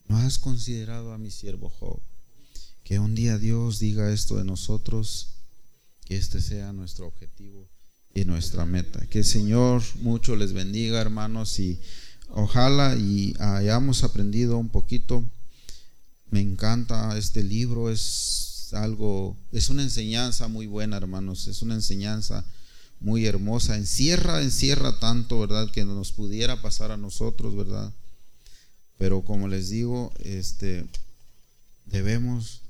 [0.07, 1.99] No has considerado a mi siervo Job.
[2.89, 5.27] Que un día Dios diga esto de nosotros,
[6.05, 7.69] que este sea nuestro objetivo
[8.15, 9.05] y nuestra meta.
[9.05, 11.79] Que el Señor mucho les bendiga, hermanos, y
[12.29, 15.23] ojalá y hayamos aprendido un poquito.
[16.31, 22.43] Me encanta este libro, es algo, es una enseñanza muy buena, hermanos, es una enseñanza
[22.99, 23.77] muy hermosa.
[23.77, 25.69] Encierra, encierra tanto, ¿verdad?
[25.69, 27.93] Que nos pudiera pasar a nosotros, ¿verdad?
[28.97, 30.87] Pero como les digo, este,
[31.85, 32.63] debemos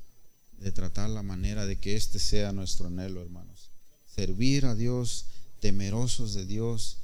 [0.60, 3.70] de tratar la manera de que este sea nuestro anhelo, hermanos.
[4.06, 5.26] Servir a Dios,
[5.60, 6.98] temerosos de Dios,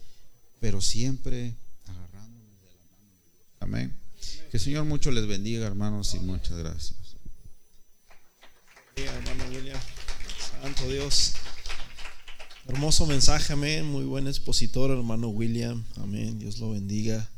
[0.60, 3.44] pero siempre agarrándonos de la mano de Dios.
[3.60, 3.96] Amén.
[4.50, 7.06] Que el Señor mucho les bendiga, hermanos, y muchas gracias
[9.04, 9.78] hermano William.
[10.62, 11.34] Santo Dios.
[12.66, 13.84] Hermoso mensaje, amén.
[13.84, 15.84] Muy buen expositor, hermano William.
[15.96, 16.38] Amén.
[16.38, 17.28] Dios lo bendiga.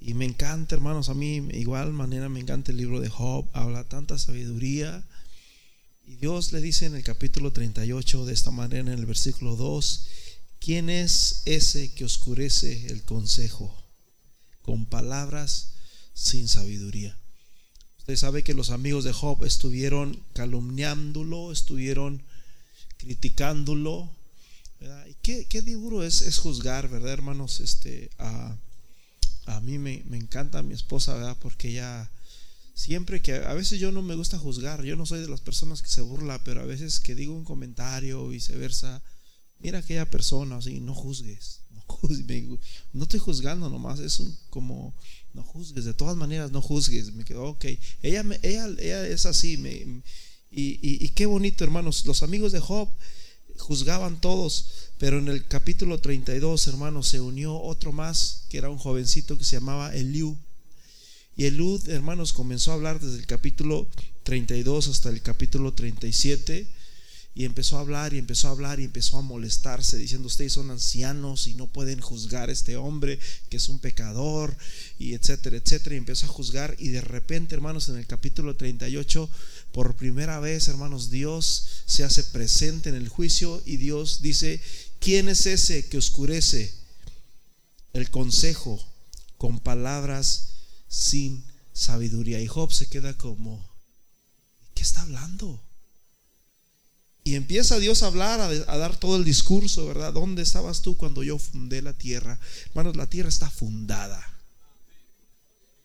[0.00, 3.46] Y me encanta, hermanos, a mí igual manera me encanta el libro de Job.
[3.52, 5.02] Habla tanta sabiduría.
[6.08, 10.06] Y Dios le dice en el capítulo 38 de esta manera, en el versículo 2,
[10.58, 13.76] ¿quién es ese que oscurece el consejo
[14.62, 15.74] con palabras
[16.14, 17.18] sin sabiduría?
[17.98, 22.22] Usted sabe que los amigos de Job estuvieron calumniándolo, estuvieron
[22.96, 24.10] criticándolo.
[25.10, 27.60] ¿Y qué, qué duro es, es, juzgar, ¿verdad, hermanos?
[27.60, 28.56] Este, a,
[29.44, 31.36] a mí me, me, encanta mi esposa, ¿verdad?
[31.38, 32.10] Porque ella
[32.78, 35.82] siempre que a veces yo no me gusta juzgar, yo no soy de las personas
[35.82, 39.02] que se burla, pero a veces que digo un comentario o viceversa,
[39.58, 41.84] mira aquella persona, así, no juzgues, no,
[42.92, 44.94] no estoy juzgando nomás, es un como
[45.34, 47.12] no juzgues, de todas maneras no juzgues.
[47.14, 47.64] Me quedó, ok.
[48.02, 49.56] Ella, ella, ella es así.
[49.56, 50.02] Me,
[50.50, 52.06] y, y, qué bonito, hermanos.
[52.06, 52.88] Los amigos de Job
[53.58, 58.78] juzgaban todos, pero en el capítulo 32, hermanos, se unió otro más, que era un
[58.78, 60.38] jovencito que se llamaba Eliú.
[61.38, 63.86] Y Eliú, hermanos, comenzó a hablar desde el capítulo
[64.24, 66.66] 32 hasta el capítulo 37
[67.36, 70.72] y empezó a hablar y empezó a hablar y empezó a molestarse diciendo ustedes son
[70.72, 73.20] ancianos y no pueden juzgar a este hombre
[73.50, 74.56] que es un pecador
[74.98, 75.94] y etcétera, etcétera.
[75.94, 79.30] Y empezó a juzgar y de repente, hermanos, en el capítulo 38,
[79.70, 84.60] por primera vez, hermanos, Dios se hace presente en el juicio y Dios dice,
[84.98, 86.74] ¿quién es ese que oscurece
[87.92, 88.84] el consejo
[89.36, 90.57] con palabras
[90.88, 92.40] sin sabiduría?
[92.40, 93.64] Y Job se queda como,
[94.74, 95.60] ¿qué está hablando?
[97.28, 100.14] Y empieza Dios a hablar, a, dar todo el discurso, ¿verdad?
[100.14, 102.40] ¿Dónde estabas tú cuando yo fundé la tierra?
[102.68, 104.26] Hermanos, la tierra está fundada.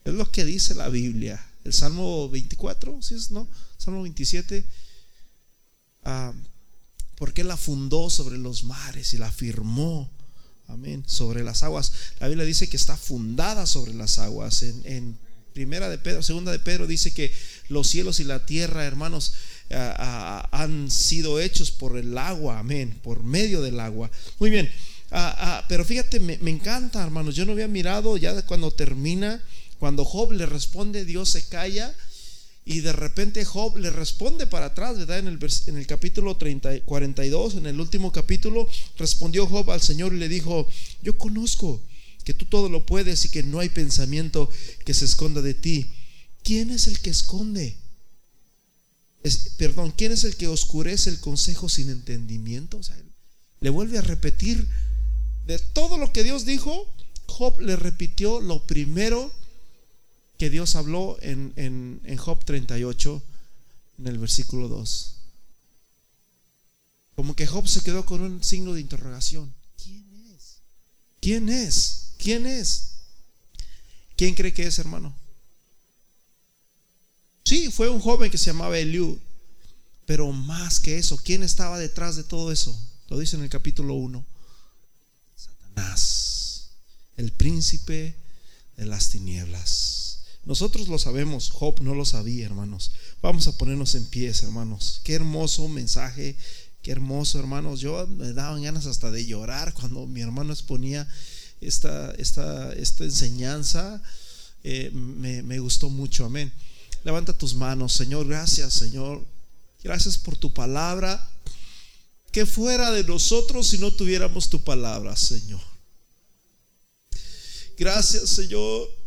[0.06, 1.45] Es lo que dice la Biblia.
[1.66, 3.32] el Salmo 24, ¿sí es?
[3.32, 3.47] No,
[3.78, 4.66] Salmo 27.
[6.06, 6.32] Ah,
[7.18, 10.10] porque la fundó sobre los mares y la firmó,
[10.68, 11.91] amén, sobre las aguas.
[12.20, 14.64] La Biblia dice que está fundada sobre las aguas.
[14.64, 15.18] En,
[15.53, 17.32] primera de Pedro, segunda de Pedro dice que
[17.70, 19.34] los cielos y la tierra, hermanos,
[19.70, 24.09] han sido hechos por el agua, amén, por medio del agua.
[24.39, 24.72] Muy bien,
[25.70, 29.43] pero fíjate, me, me encanta, hermanos, yo no había mirado ya cuando termina
[29.84, 31.93] cuando Job le responde, Dios se calla
[32.66, 35.20] y de repente Job le responde para atrás, ¿verdad?
[35.20, 40.14] En el, en el capítulo 30, 42, en el último capítulo, respondió Job al Señor
[40.14, 40.68] y le dijo,
[41.01, 41.82] yo conozco
[42.24, 44.49] que tú todo lo puedes y que no hay pensamiento
[44.86, 45.91] que se esconda de ti.
[46.43, 47.78] ¿Quién es el que esconde?
[49.57, 52.82] perdón, ¿quién es el que oscurece el consejo sin entendimiento?
[53.61, 54.68] Le vuelve a repetir
[55.45, 56.93] de todo lo que Dios dijo,
[57.28, 59.32] Job le repitió lo primero
[60.38, 63.23] que Dios habló en, en, Job 38,
[63.99, 65.15] en el versículo 2.
[67.15, 69.53] Como que Job se quedó con un signo de interrogación.
[69.81, 70.05] ¿Quién
[70.36, 70.57] es?
[71.21, 72.13] ¿Quién es?
[72.17, 72.89] ¿Quién es?
[74.15, 75.13] ¿Quién cree que es, hermano?
[77.45, 79.19] Sí, fue un joven que se llamaba Eliú,
[80.05, 82.77] pero más que eso, ¿quién estaba detrás de todo eso?
[83.09, 84.25] Lo dice en el capítulo 1.
[85.36, 86.69] Satanás,
[87.17, 88.15] el príncipe
[88.77, 89.92] de las tinieblas.
[90.45, 92.91] Nosotros lo sabemos, Job no lo sabía, hermanos.
[93.21, 94.99] Vamos a ponernos en pies, hermanos.
[95.05, 96.35] Qué hermoso mensaje,
[96.81, 97.79] qué hermoso, hermanos.
[97.79, 101.07] Yo me daban ganas hasta de llorar cuando mi hermano exponía
[101.61, 104.01] esta, esta, esta enseñanza.
[104.65, 106.51] Eh, me, me gustó mucho, amén.
[107.05, 108.27] Levanta tus manos, Señor.
[108.27, 109.25] Gracias, Señor.
[109.81, 111.29] Gracias por tu palabra.
[112.33, 115.61] Que fuera de nosotros si no tuviéramos tu palabra, Señor.
[117.77, 119.03] Gracias, Señor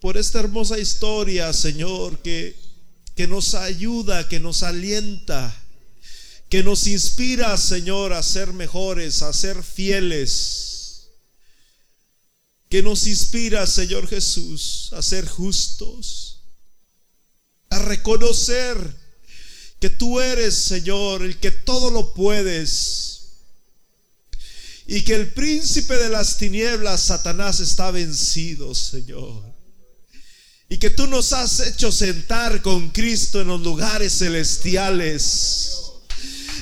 [0.00, 2.56] por esta hermosa historia, Señor, que,
[3.14, 5.54] que nos ayuda, que nos alienta,
[6.48, 11.10] que nos inspira, Señor, a ser mejores, a ser fieles,
[12.70, 16.44] que nos inspira, Señor Jesús, a ser justos,
[17.68, 18.78] a reconocer
[19.80, 23.18] que tú eres, Señor, el que todo lo puedes.
[24.86, 29.49] Y que el príncipe de las tinieblas, Satanás, está vencido, Señor
[30.72, 35.76] y que tú nos has hecho sentar con Cristo en los lugares celestiales.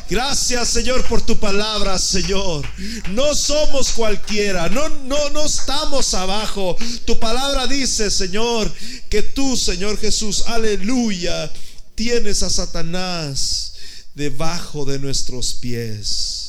[0.09, 2.67] Gracias, Señor, por tu palabra, Señor.
[3.11, 6.75] No somos cualquiera, no, no, no estamos abajo.
[7.05, 8.73] Tu palabra dice, Señor,
[9.11, 11.53] que tú, Señor Jesús, aleluya,
[11.95, 13.75] tienes a Satanás
[14.15, 16.49] debajo de nuestros pies.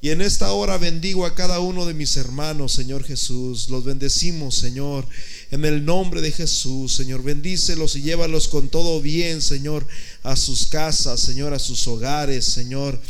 [0.00, 3.68] Y en esta hora bendigo a cada uno de mis hermanos, Señor Jesús.
[3.68, 5.04] Los bendecimos, Señor,
[5.50, 7.22] en el nombre de Jesús, Señor.
[7.22, 9.86] Bendícelos y llévalos con todo bien, Señor,
[10.22, 13.00] a sus casas, Señor, a sus hogares, Señor.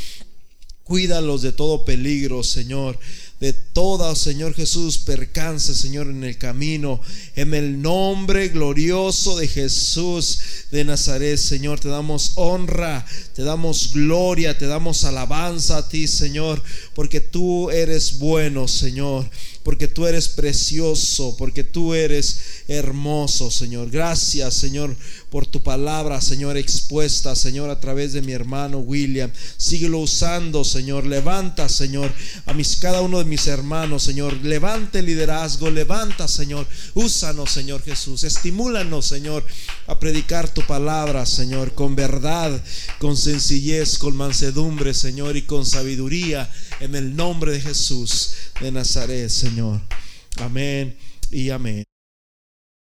[0.85, 2.99] Cuídalos de todo peligro, Señor
[3.41, 7.01] de toda, Señor Jesús, percance, Señor, en el camino.
[7.37, 10.41] En el nombre glorioso de Jesús
[10.73, 16.61] de Nazaret, Señor, te damos honra, te damos gloria, te damos alabanza a ti, Señor,
[16.95, 19.31] porque tú eres bueno, Señor
[19.69, 23.91] porque tú eres precioso, porque tú eres hermoso, Señor.
[23.91, 24.95] Gracias, Señor,
[25.31, 29.31] por tu palabra, Señor, expuesta, Señor, a través de mi hermano William.
[29.57, 31.07] Síguelo usando, Señor.
[31.07, 32.13] Levanta, Señor,
[32.45, 34.35] a mis, cada uno de mis hermanos, Señor.
[34.45, 36.67] Levante liderazgo, levanta, Señor.
[36.95, 38.23] Úsanos, Señor Jesús.
[38.25, 39.45] Estimúlanos, Señor,
[39.87, 42.63] a predicar tu palabra, Señor, con verdad,
[42.99, 46.51] con sencillez, con mansedumbre, Señor, y con sabiduría,
[46.81, 49.81] en el nombre de Jesús de Nazaret, Señor.
[50.37, 50.97] Amén
[51.31, 51.88] y amén.